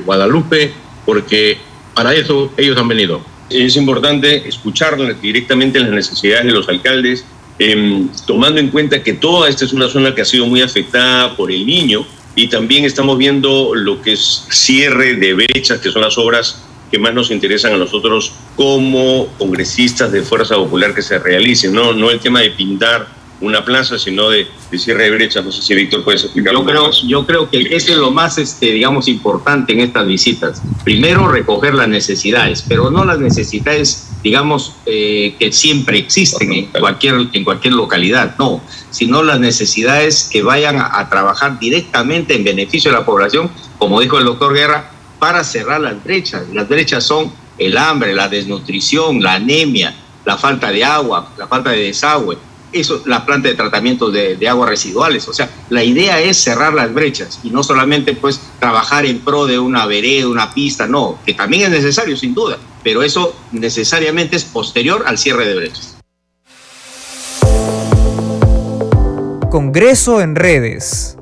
Guadalupe, 0.05 0.73
porque 1.05 1.57
para 1.93 2.13
eso 2.13 2.51
ellos 2.57 2.77
han 2.77 2.87
venido. 2.87 3.21
Es 3.49 3.75
importante 3.75 4.47
escuchar 4.47 4.97
directamente 5.19 5.79
las 5.79 5.89
necesidades 5.89 6.45
de 6.45 6.51
los 6.51 6.69
alcaldes, 6.69 7.25
em, 7.59 8.07
tomando 8.25 8.59
en 8.59 8.69
cuenta 8.69 9.03
que 9.03 9.13
toda 9.13 9.49
esta 9.49 9.65
es 9.65 9.73
una 9.73 9.89
zona 9.89 10.15
que 10.15 10.21
ha 10.21 10.25
sido 10.25 10.45
muy 10.45 10.61
afectada 10.61 11.35
por 11.35 11.51
el 11.51 11.65
niño, 11.65 12.05
y 12.35 12.47
también 12.47 12.85
estamos 12.85 13.17
viendo 13.17 13.75
lo 13.75 14.01
que 14.01 14.13
es 14.13 14.45
cierre 14.49 15.15
de 15.15 15.33
brechas, 15.33 15.79
que 15.79 15.91
son 15.91 16.01
las 16.01 16.17
obras 16.17 16.63
que 16.89 16.97
más 16.97 17.13
nos 17.13 17.31
interesan 17.31 17.73
a 17.73 17.77
nosotros 17.77 18.33
como 18.55 19.27
congresistas 19.37 20.11
de 20.11 20.21
Fuerza 20.21 20.55
Popular 20.55 20.93
que 20.93 21.01
se 21.01 21.19
realicen, 21.19 21.73
no, 21.73 21.93
no 21.93 22.09
el 22.11 22.19
tema 22.19 22.41
de 22.41 22.51
pintar 22.51 23.07
una 23.41 23.65
plaza, 23.65 23.97
sino 23.97 24.29
de, 24.29 24.47
cierre 24.77 25.05
de 25.05 25.11
brechas. 25.11 25.43
No 25.43 25.51
sé 25.51 25.61
si 25.61 25.73
Víctor 25.73 26.03
puede 26.03 26.17
explicar. 26.17 26.53
Yo 26.53 26.63
creo, 26.63 26.91
yo 27.07 27.25
creo 27.25 27.49
que 27.49 27.75
eso 27.75 27.91
es 27.91 27.97
lo 27.97 28.11
más, 28.11 28.37
este, 28.37 28.67
digamos, 28.67 29.07
importante 29.07 29.73
en 29.73 29.81
estas 29.81 30.07
visitas. 30.07 30.61
Primero, 30.83 31.27
recoger 31.27 31.73
las 31.73 31.87
necesidades, 31.87 32.63
pero 32.67 32.91
no 32.91 33.03
las 33.03 33.19
necesidades, 33.19 34.09
digamos, 34.23 34.73
eh, 34.85 35.35
que 35.39 35.51
siempre 35.51 35.97
existen 35.97 36.53
en 36.53 36.65
cualquier, 36.67 37.27
en 37.33 37.43
cualquier 37.43 37.73
localidad, 37.73 38.35
no, 38.37 38.61
sino 38.91 39.23
las 39.23 39.39
necesidades 39.39 40.29
que 40.31 40.43
vayan 40.43 40.77
a, 40.79 41.09
trabajar 41.09 41.59
directamente 41.59 42.35
en 42.35 42.43
beneficio 42.43 42.91
de 42.91 42.97
la 42.97 43.05
población, 43.05 43.49
como 43.79 43.99
dijo 43.99 44.19
el 44.19 44.25
doctor 44.25 44.53
Guerra, 44.53 44.91
para 45.19 45.43
cerrar 45.43 45.81
las 45.81 46.01
brechas. 46.03 46.43
Las 46.53 46.69
brechas 46.69 47.03
son 47.03 47.33
el 47.57 47.77
hambre, 47.77 48.13
la 48.13 48.29
desnutrición, 48.29 49.21
la 49.21 49.33
anemia, 49.33 49.95
la 50.25 50.37
falta 50.37 50.71
de 50.71 50.83
agua, 50.83 51.33
la 51.37 51.47
falta 51.47 51.71
de 51.71 51.85
desagüe 51.85 52.37
eso, 52.73 53.01
la 53.05 53.25
planta 53.25 53.49
de 53.49 53.55
tratamiento 53.55 54.11
de, 54.11 54.37
aguas 54.47 54.69
residuales. 54.69 55.27
O 55.27 55.33
sea, 55.33 55.49
la 55.69 55.83
idea 55.83 56.19
es 56.19 56.37
cerrar 56.37 56.73
las 56.73 56.93
brechas 56.93 57.39
y 57.43 57.49
no 57.49 57.63
solamente 57.63 58.13
pues 58.13 58.41
trabajar 58.59 59.05
en 59.05 59.19
pro 59.19 59.45
de 59.45 59.59
una 59.59 59.85
vereda, 59.85 60.27
una 60.27 60.53
pista, 60.53 60.87
no, 60.87 61.19
que 61.25 61.33
también 61.33 61.63
es 61.63 61.69
necesario 61.69 62.17
sin 62.17 62.33
duda, 62.33 62.57
pero 62.83 63.03
eso 63.03 63.35
necesariamente 63.51 64.35
es 64.35 64.45
posterior 64.45 65.03
al 65.05 65.17
cierre 65.17 65.45
de 65.47 65.55
brechas. 65.55 65.97
Congreso 69.49 70.21
en 70.21 70.35
redes. 70.35 71.17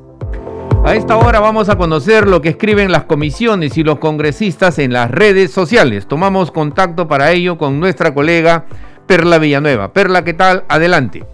A 0.84 0.94
esta 0.94 1.16
hora 1.16 1.40
vamos 1.40 1.68
a 1.68 1.76
conocer 1.76 2.26
lo 2.26 2.40
que 2.40 2.48
escriben 2.48 2.90
las 2.90 3.04
comisiones 3.04 3.76
y 3.76 3.82
los 3.82 3.98
congresistas 3.98 4.78
en 4.78 4.92
las 4.92 5.10
redes 5.10 5.50
sociales. 5.50 6.06
Tomamos 6.06 6.50
contacto 6.50 7.06
para 7.06 7.32
ello 7.32 7.58
con 7.58 7.78
nuestra 7.78 8.14
colega 8.14 8.64
Perla 9.06 9.38
Villanueva. 9.38 9.92
Perla, 9.92 10.24
¿qué 10.24 10.32
tal? 10.32 10.64
Adelante. 10.68 11.24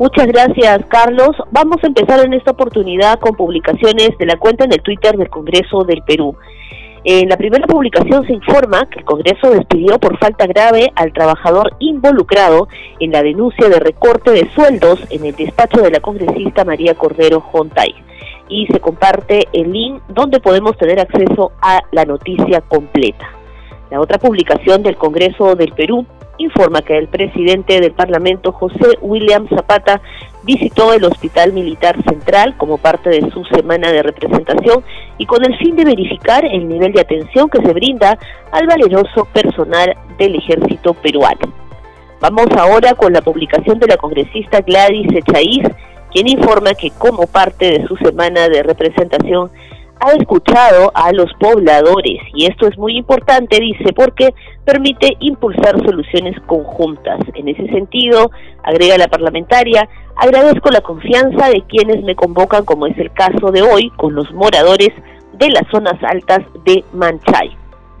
Muchas 0.00 0.28
gracias, 0.28 0.86
Carlos. 0.88 1.36
Vamos 1.50 1.76
a 1.82 1.86
empezar 1.86 2.24
en 2.24 2.32
esta 2.32 2.52
oportunidad 2.52 3.20
con 3.20 3.36
publicaciones 3.36 4.16
de 4.18 4.24
la 4.24 4.38
cuenta 4.38 4.64
en 4.64 4.72
el 4.72 4.80
Twitter 4.80 5.14
del 5.14 5.28
Congreso 5.28 5.84
del 5.84 6.00
Perú. 6.00 6.34
En 7.04 7.28
la 7.28 7.36
primera 7.36 7.66
publicación 7.66 8.26
se 8.26 8.32
informa 8.32 8.88
que 8.88 9.00
el 9.00 9.04
Congreso 9.04 9.50
despidió 9.50 9.98
por 9.98 10.16
falta 10.16 10.46
grave 10.46 10.90
al 10.94 11.12
trabajador 11.12 11.76
involucrado 11.80 12.66
en 12.98 13.12
la 13.12 13.22
denuncia 13.22 13.68
de 13.68 13.78
recorte 13.78 14.30
de 14.30 14.50
sueldos 14.54 15.00
en 15.10 15.26
el 15.26 15.36
despacho 15.36 15.82
de 15.82 15.90
la 15.90 16.00
congresista 16.00 16.64
María 16.64 16.94
Cordero 16.94 17.42
Jontay. 17.42 17.94
Y 18.48 18.68
se 18.68 18.80
comparte 18.80 19.48
el 19.52 19.70
link 19.70 20.00
donde 20.08 20.40
podemos 20.40 20.78
tener 20.78 20.98
acceso 20.98 21.52
a 21.60 21.82
la 21.92 22.06
noticia 22.06 22.62
completa. 22.62 23.28
La 23.90 24.00
otra 24.00 24.16
publicación 24.16 24.82
del 24.82 24.96
Congreso 24.96 25.56
del 25.56 25.72
Perú 25.72 26.06
informa 26.40 26.82
que 26.82 26.96
el 26.96 27.08
presidente 27.08 27.80
del 27.80 27.92
Parlamento, 27.92 28.52
José 28.52 28.98
William 29.00 29.48
Zapata, 29.48 30.00
visitó 30.42 30.92
el 30.92 31.04
Hospital 31.04 31.52
Militar 31.52 32.02
Central 32.04 32.56
como 32.56 32.78
parte 32.78 33.10
de 33.10 33.30
su 33.30 33.44
semana 33.44 33.92
de 33.92 34.02
representación 34.02 34.82
y 35.18 35.26
con 35.26 35.44
el 35.44 35.56
fin 35.58 35.76
de 35.76 35.84
verificar 35.84 36.44
el 36.44 36.66
nivel 36.68 36.92
de 36.92 37.00
atención 37.00 37.48
que 37.48 37.60
se 37.60 37.72
brinda 37.72 38.18
al 38.52 38.66
valeroso 38.66 39.26
personal 39.26 39.96
del 40.18 40.36
ejército 40.36 40.94
peruano. 40.94 41.52
Vamos 42.20 42.48
ahora 42.56 42.94
con 42.94 43.12
la 43.12 43.22
publicación 43.22 43.78
de 43.78 43.86
la 43.86 43.96
congresista 43.96 44.60
Gladys 44.60 45.12
Echaíz, 45.14 45.66
quien 46.12 46.28
informa 46.28 46.74
que 46.74 46.90
como 46.90 47.26
parte 47.26 47.78
de 47.78 47.86
su 47.86 47.96
semana 47.96 48.48
de 48.48 48.62
representación 48.62 49.50
ha 50.00 50.12
escuchado 50.12 50.90
a 50.94 51.12
los 51.12 51.32
pobladores 51.34 52.20
y 52.34 52.46
esto 52.46 52.66
es 52.66 52.76
muy 52.78 52.96
importante, 52.96 53.60
dice, 53.60 53.92
porque 53.92 54.34
permite 54.64 55.16
impulsar 55.20 55.78
soluciones 55.84 56.40
conjuntas. 56.46 57.20
En 57.34 57.48
ese 57.48 57.66
sentido, 57.66 58.30
agrega 58.62 58.96
la 58.96 59.08
parlamentaria, 59.08 59.88
agradezco 60.16 60.70
la 60.70 60.80
confianza 60.80 61.50
de 61.50 61.62
quienes 61.68 62.02
me 62.02 62.16
convocan, 62.16 62.64
como 62.64 62.86
es 62.86 62.96
el 62.98 63.12
caso 63.12 63.50
de 63.52 63.62
hoy, 63.62 63.90
con 63.96 64.14
los 64.14 64.32
moradores 64.32 64.90
de 65.34 65.48
las 65.50 65.68
zonas 65.70 66.02
altas 66.02 66.40
de 66.64 66.82
Manchay. 66.94 67.50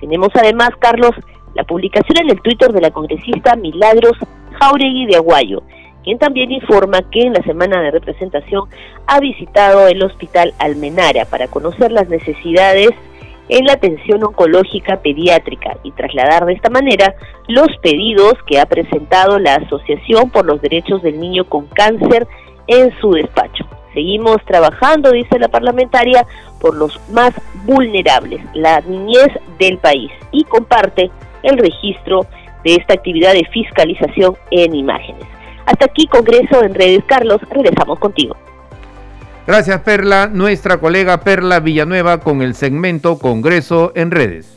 Tenemos 0.00 0.30
además, 0.34 0.70
Carlos, 0.78 1.12
la 1.54 1.64
publicación 1.64 2.18
en 2.22 2.30
el 2.30 2.40
Twitter 2.40 2.72
de 2.72 2.80
la 2.80 2.90
congresista 2.90 3.56
Milagros 3.56 4.16
Jauregui 4.58 5.06
de 5.06 5.16
Aguayo, 5.16 5.62
quien 6.04 6.18
también 6.18 6.50
informa 6.50 7.02
que 7.10 7.20
en 7.22 7.32
la 7.32 7.42
semana 7.42 7.82
de 7.82 7.90
representación 7.90 8.68
ha 9.06 9.20
visitado 9.20 9.88
el 9.88 10.02
Hospital 10.02 10.54
Almenara 10.58 11.24
para 11.24 11.48
conocer 11.48 11.92
las 11.92 12.08
necesidades 12.08 12.90
en 13.48 13.66
la 13.66 13.72
atención 13.72 14.22
oncológica 14.22 14.98
pediátrica 15.02 15.76
y 15.82 15.90
trasladar 15.92 16.46
de 16.46 16.52
esta 16.52 16.70
manera 16.70 17.14
los 17.48 17.68
pedidos 17.82 18.34
que 18.46 18.60
ha 18.60 18.66
presentado 18.66 19.38
la 19.38 19.56
Asociación 19.56 20.30
por 20.30 20.46
los 20.46 20.62
Derechos 20.62 21.02
del 21.02 21.18
Niño 21.18 21.44
con 21.44 21.66
Cáncer 21.66 22.26
en 22.68 22.96
su 23.00 23.10
despacho. 23.10 23.66
Seguimos 23.92 24.36
trabajando, 24.46 25.10
dice 25.10 25.38
la 25.40 25.48
parlamentaria, 25.48 26.24
por 26.60 26.76
los 26.76 27.00
más 27.10 27.32
vulnerables, 27.64 28.40
la 28.54 28.80
niñez 28.82 29.28
del 29.58 29.78
país, 29.78 30.12
y 30.30 30.44
comparte 30.44 31.10
el 31.42 31.58
registro 31.58 32.26
de 32.62 32.76
esta 32.76 32.94
actividad 32.94 33.32
de 33.32 33.44
fiscalización 33.46 34.36
en 34.52 34.76
imágenes. 34.76 35.39
Hasta 35.70 35.84
aquí, 35.84 36.06
Congreso 36.08 36.64
en 36.64 36.74
Redes. 36.74 37.04
Carlos, 37.06 37.40
regresamos 37.48 37.98
contigo. 38.00 38.36
Gracias, 39.46 39.80
Perla. 39.82 40.26
Nuestra 40.26 40.78
colega 40.78 41.20
Perla 41.20 41.60
Villanueva 41.60 42.18
con 42.18 42.42
el 42.42 42.56
segmento 42.56 43.18
Congreso 43.18 43.92
en 43.94 44.10
Redes. 44.10 44.48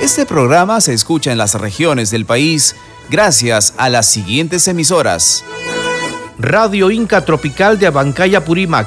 Este 0.00 0.26
programa 0.26 0.80
se 0.80 0.92
escucha 0.92 1.32
en 1.32 1.38
las 1.38 1.60
regiones 1.60 2.10
del 2.10 2.24
país 2.24 2.76
gracias 3.10 3.74
a 3.78 3.88
las 3.88 4.06
siguientes 4.06 4.68
emisoras. 4.68 5.44
Radio 6.38 6.90
Inca 6.90 7.24
Tropical 7.24 7.78
de 7.78 7.86
Abancaya 7.88 8.44
Purímac, 8.44 8.86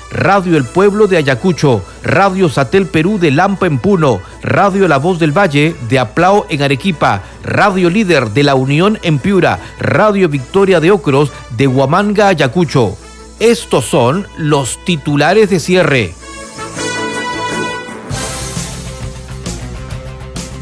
Radio 0.11 0.57
El 0.57 0.65
Pueblo 0.65 1.07
de 1.07 1.17
Ayacucho, 1.17 1.83
Radio 2.03 2.49
Satel 2.49 2.85
Perú 2.85 3.17
de 3.17 3.31
Lampa 3.31 3.65
en 3.65 3.79
Puno, 3.79 4.19
Radio 4.43 4.87
La 4.87 4.97
Voz 4.97 5.19
del 5.19 5.35
Valle 5.35 5.73
de 5.89 5.99
Aplao 5.99 6.45
en 6.49 6.61
Arequipa, 6.61 7.23
Radio 7.43 7.89
Líder 7.89 8.31
de 8.31 8.43
La 8.43 8.55
Unión 8.55 8.99
en 9.03 9.19
Piura, 9.19 9.59
Radio 9.79 10.27
Victoria 10.27 10.79
de 10.81 10.91
Ocros 10.91 11.31
de 11.57 11.67
Huamanga, 11.67 12.27
Ayacucho. 12.27 12.97
Estos 13.39 13.85
son 13.85 14.27
los 14.37 14.83
titulares 14.85 15.49
de 15.49 15.59
cierre. 15.59 16.13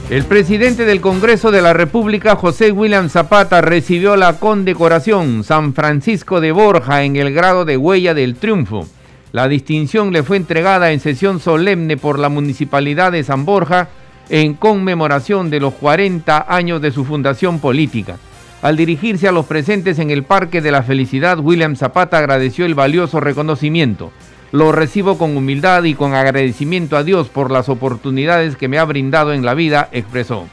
El 0.10 0.26
presidente 0.26 0.86
del 0.86 1.02
Congreso 1.02 1.52
de 1.52 1.62
la 1.62 1.74
República, 1.74 2.36
José 2.36 2.72
William 2.72 3.10
Zapata, 3.10 3.62
recibió 3.62 4.16
la 4.16 4.40
condecoración 4.40 5.44
San 5.44 5.74
Francisco 5.76 6.42
de 6.42 6.52
Borja 6.52 7.04
en 7.04 7.16
el 7.16 7.32
grado 7.32 7.64
de 7.64 7.78
Huella 7.78 8.16
del 8.16 8.36
Triunfo. 8.36 8.88
La 9.32 9.48
distinción 9.48 10.12
le 10.12 10.24
fue 10.24 10.38
entregada 10.38 10.92
en 10.92 11.00
sesión 11.00 11.40
solemne 11.40 11.98
por 11.98 12.18
la 12.18 12.30
Municipalidad 12.30 13.12
de 13.12 13.24
San 13.24 13.46
Borja 13.46 13.90
en 14.30 14.56
conmemoración 14.56 15.52
de 15.52 15.60
los 15.60 15.76
40 15.76 16.46
años 16.48 16.82
de 16.82 16.92
su 16.92 17.06
fundación 17.06 17.60
política. 17.60 18.18
Al 18.64 18.76
dirigirse 18.76 19.28
a 19.28 19.32
los 19.32 19.46
presentes 19.46 20.00
en 20.00 20.10
el 20.10 20.24
Parque 20.24 20.62
de 20.62 20.72
la 20.72 20.82
Felicidad, 20.82 21.40
William 21.40 21.76
Zapata 21.76 22.18
agradeció 22.18 22.66
el 22.66 22.74
valioso 22.74 23.20
reconocimiento. 23.20 24.12
Lo 24.52 24.72
recibo 24.72 25.18
con 25.20 25.38
humildad 25.38 25.84
y 25.84 25.94
con 25.94 26.16
agradecimiento 26.16 26.98
a 26.98 27.04
Dios 27.04 27.30
por 27.30 27.52
las 27.52 27.70
oportunidades 27.70 28.58
que 28.58 28.68
me 28.68 28.80
ha 28.80 28.86
brindado 28.86 29.32
en 29.32 29.46
la 29.46 29.54
vida, 29.54 29.90
expresó. 29.92 30.48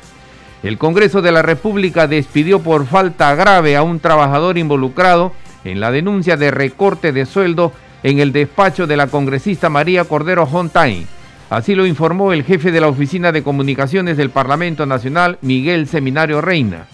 El 0.62 0.76
Congreso 0.76 1.22
de 1.22 1.32
la 1.32 1.42
República 1.42 2.06
despidió 2.06 2.60
por 2.60 2.86
falta 2.86 3.34
grave 3.34 3.74
a 3.74 3.82
un 3.82 4.00
trabajador 4.00 4.58
involucrado 4.58 5.32
en 5.64 5.80
la 5.80 5.90
denuncia 5.90 6.36
de 6.36 6.50
recorte 6.50 7.12
de 7.12 7.24
sueldo 7.24 7.72
en 8.06 8.20
el 8.20 8.30
despacho 8.30 8.86
de 8.86 8.96
la 8.96 9.08
congresista 9.08 9.68
María 9.68 10.04
Cordero 10.04 10.44
Hontain. 10.44 11.08
Así 11.50 11.74
lo 11.74 11.86
informó 11.86 12.32
el 12.32 12.44
jefe 12.44 12.70
de 12.70 12.80
la 12.80 12.86
Oficina 12.86 13.32
de 13.32 13.42
Comunicaciones 13.42 14.16
del 14.16 14.30
Parlamento 14.30 14.86
Nacional, 14.86 15.38
Miguel 15.42 15.88
Seminario 15.88 16.40
Reina. 16.40 16.86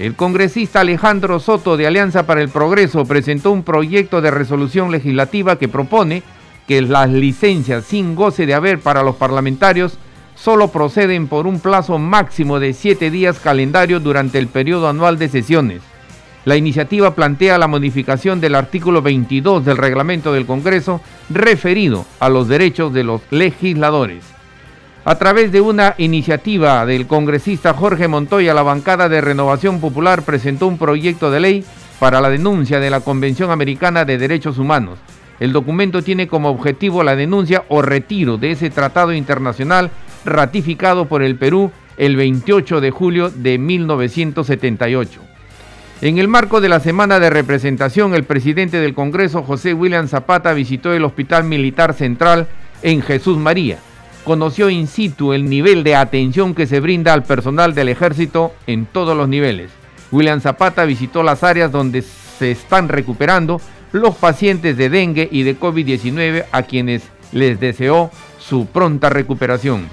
El 0.00 0.16
congresista 0.16 0.80
Alejandro 0.80 1.38
Soto 1.38 1.76
de 1.76 1.86
Alianza 1.86 2.26
para 2.26 2.42
el 2.42 2.48
Progreso 2.48 3.04
presentó 3.04 3.52
un 3.52 3.62
proyecto 3.62 4.20
de 4.20 4.32
resolución 4.32 4.90
legislativa 4.90 5.60
que 5.60 5.68
propone 5.68 6.24
que 6.66 6.82
las 6.82 7.08
licencias 7.08 7.84
sin 7.84 8.16
goce 8.16 8.44
de 8.44 8.54
haber 8.54 8.80
para 8.80 9.04
los 9.04 9.14
parlamentarios 9.14 9.96
solo 10.34 10.72
proceden 10.72 11.28
por 11.28 11.46
un 11.46 11.60
plazo 11.60 12.00
máximo 12.00 12.58
de 12.58 12.72
siete 12.72 13.12
días 13.12 13.38
calendario 13.38 14.00
durante 14.00 14.40
el 14.40 14.48
periodo 14.48 14.88
anual 14.88 15.20
de 15.20 15.28
sesiones. 15.28 15.82
La 16.44 16.56
iniciativa 16.56 17.14
plantea 17.14 17.58
la 17.58 17.66
modificación 17.66 18.40
del 18.40 18.54
artículo 18.54 19.02
22 19.02 19.64
del 19.64 19.76
reglamento 19.76 20.32
del 20.32 20.46
Congreso 20.46 21.00
referido 21.28 22.06
a 22.20 22.28
los 22.28 22.48
derechos 22.48 22.92
de 22.92 23.04
los 23.04 23.20
legisladores. 23.30 24.24
A 25.04 25.16
través 25.16 25.52
de 25.52 25.60
una 25.60 25.94
iniciativa 25.98 26.84
del 26.84 27.06
congresista 27.06 27.72
Jorge 27.74 28.08
Montoya, 28.08 28.54
la 28.54 28.62
bancada 28.62 29.08
de 29.08 29.20
Renovación 29.20 29.80
Popular 29.80 30.22
presentó 30.22 30.66
un 30.66 30.78
proyecto 30.78 31.30
de 31.30 31.40
ley 31.40 31.64
para 31.98 32.20
la 32.20 32.28
denuncia 32.28 32.78
de 32.78 32.90
la 32.90 33.00
Convención 33.00 33.50
Americana 33.50 34.04
de 34.04 34.18
Derechos 34.18 34.58
Humanos. 34.58 34.98
El 35.40 35.52
documento 35.52 36.02
tiene 36.02 36.28
como 36.28 36.50
objetivo 36.50 37.02
la 37.02 37.16
denuncia 37.16 37.64
o 37.68 37.80
retiro 37.80 38.38
de 38.38 38.52
ese 38.52 38.70
tratado 38.70 39.12
internacional 39.12 39.90
ratificado 40.24 41.06
por 41.06 41.22
el 41.22 41.36
Perú 41.36 41.72
el 41.96 42.16
28 42.16 42.80
de 42.80 42.90
julio 42.90 43.30
de 43.30 43.58
1978. 43.58 45.27
En 46.00 46.18
el 46.18 46.28
marco 46.28 46.60
de 46.60 46.68
la 46.68 46.78
semana 46.78 47.18
de 47.18 47.28
representación, 47.28 48.14
el 48.14 48.22
presidente 48.22 48.76
del 48.78 48.94
Congreso, 48.94 49.42
José 49.42 49.74
William 49.74 50.06
Zapata, 50.06 50.52
visitó 50.52 50.92
el 50.92 51.04
Hospital 51.04 51.42
Militar 51.42 51.92
Central 51.92 52.46
en 52.82 53.02
Jesús 53.02 53.36
María. 53.36 53.78
Conoció 54.22 54.70
in 54.70 54.86
situ 54.86 55.32
el 55.32 55.50
nivel 55.50 55.82
de 55.82 55.96
atención 55.96 56.54
que 56.54 56.68
se 56.68 56.78
brinda 56.78 57.12
al 57.12 57.24
personal 57.24 57.74
del 57.74 57.88
ejército 57.88 58.54
en 58.68 58.86
todos 58.86 59.16
los 59.16 59.28
niveles. 59.28 59.72
William 60.12 60.40
Zapata 60.40 60.84
visitó 60.84 61.24
las 61.24 61.42
áreas 61.42 61.72
donde 61.72 62.02
se 62.02 62.52
están 62.52 62.88
recuperando 62.88 63.60
los 63.90 64.14
pacientes 64.14 64.76
de 64.76 64.90
dengue 64.90 65.28
y 65.32 65.42
de 65.42 65.58
COVID-19 65.58 66.44
a 66.52 66.62
quienes 66.62 67.02
les 67.32 67.58
deseó 67.58 68.12
su 68.38 68.66
pronta 68.66 69.10
recuperación. 69.10 69.88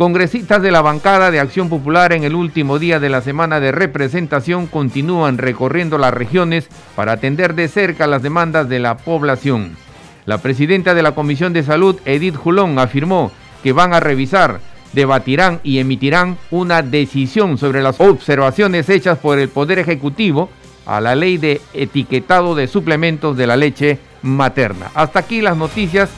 Congresistas 0.00 0.62
de 0.62 0.70
la 0.70 0.80
bancada 0.80 1.30
de 1.30 1.40
Acción 1.40 1.68
Popular 1.68 2.14
en 2.14 2.24
el 2.24 2.34
último 2.34 2.78
día 2.78 2.98
de 3.00 3.10
la 3.10 3.20
semana 3.20 3.60
de 3.60 3.70
representación 3.70 4.66
continúan 4.66 5.36
recorriendo 5.36 5.98
las 5.98 6.14
regiones 6.14 6.70
para 6.96 7.12
atender 7.12 7.54
de 7.54 7.68
cerca 7.68 8.06
las 8.06 8.22
demandas 8.22 8.66
de 8.70 8.78
la 8.78 8.96
población. 8.96 9.76
La 10.24 10.38
presidenta 10.38 10.94
de 10.94 11.02
la 11.02 11.14
Comisión 11.14 11.52
de 11.52 11.62
Salud, 11.62 12.00
Edith 12.06 12.34
Julón, 12.34 12.78
afirmó 12.78 13.30
que 13.62 13.74
van 13.74 13.92
a 13.92 14.00
revisar, 14.00 14.60
debatirán 14.94 15.60
y 15.64 15.80
emitirán 15.80 16.38
una 16.50 16.80
decisión 16.80 17.58
sobre 17.58 17.82
las 17.82 18.00
observaciones 18.00 18.88
hechas 18.88 19.18
por 19.18 19.38
el 19.38 19.50
Poder 19.50 19.80
Ejecutivo 19.80 20.48
a 20.86 21.02
la 21.02 21.14
ley 21.14 21.36
de 21.36 21.60
etiquetado 21.74 22.54
de 22.54 22.68
suplementos 22.68 23.36
de 23.36 23.46
la 23.46 23.58
leche 23.58 23.98
materna. 24.22 24.90
Hasta 24.94 25.18
aquí 25.18 25.42
las 25.42 25.58
noticias 25.58 26.08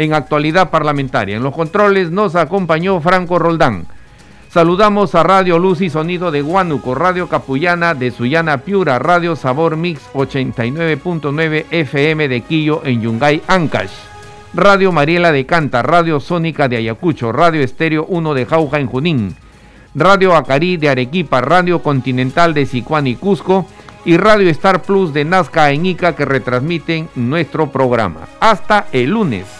en 0.00 0.14
actualidad 0.14 0.70
parlamentaria. 0.70 1.36
En 1.36 1.42
los 1.42 1.54
controles 1.54 2.10
nos 2.10 2.34
acompañó 2.34 3.00
Franco 3.00 3.38
Roldán. 3.38 3.86
Saludamos 4.48 5.14
a 5.14 5.22
Radio 5.22 5.58
Luz 5.58 5.80
y 5.80 5.90
Sonido 5.90 6.30
de 6.30 6.42
Huánuco, 6.42 6.94
Radio 6.94 7.28
Capullana 7.28 7.94
de 7.94 8.10
Sullana 8.10 8.58
Piura, 8.58 8.98
Radio 8.98 9.36
Sabor 9.36 9.76
Mix 9.76 10.00
89.9 10.12 11.66
FM 11.70 12.28
de 12.28 12.40
Quillo 12.40 12.82
en 12.84 13.02
Yungay, 13.02 13.42
Ancash. 13.46 13.92
Radio 14.54 14.90
Mariela 14.90 15.30
de 15.30 15.46
Canta, 15.46 15.82
Radio 15.82 16.18
Sónica 16.18 16.66
de 16.66 16.78
Ayacucho, 16.78 17.30
Radio 17.30 17.60
Estéreo 17.62 18.06
1 18.08 18.34
de 18.34 18.46
Jauja 18.46 18.80
en 18.80 18.88
Junín, 18.88 19.36
Radio 19.94 20.34
Acarí 20.34 20.76
de 20.76 20.88
Arequipa, 20.88 21.40
Radio 21.40 21.82
Continental 21.82 22.52
de 22.54 22.66
Sicuán 22.66 23.06
y 23.06 23.14
Cusco 23.14 23.66
y 24.04 24.16
Radio 24.16 24.50
Star 24.50 24.82
Plus 24.82 25.12
de 25.12 25.24
Nazca 25.24 25.70
en 25.70 25.86
Ica 25.86 26.16
que 26.16 26.24
retransmiten 26.24 27.08
nuestro 27.14 27.70
programa. 27.70 28.26
Hasta 28.40 28.86
el 28.90 29.10
lunes. 29.10 29.59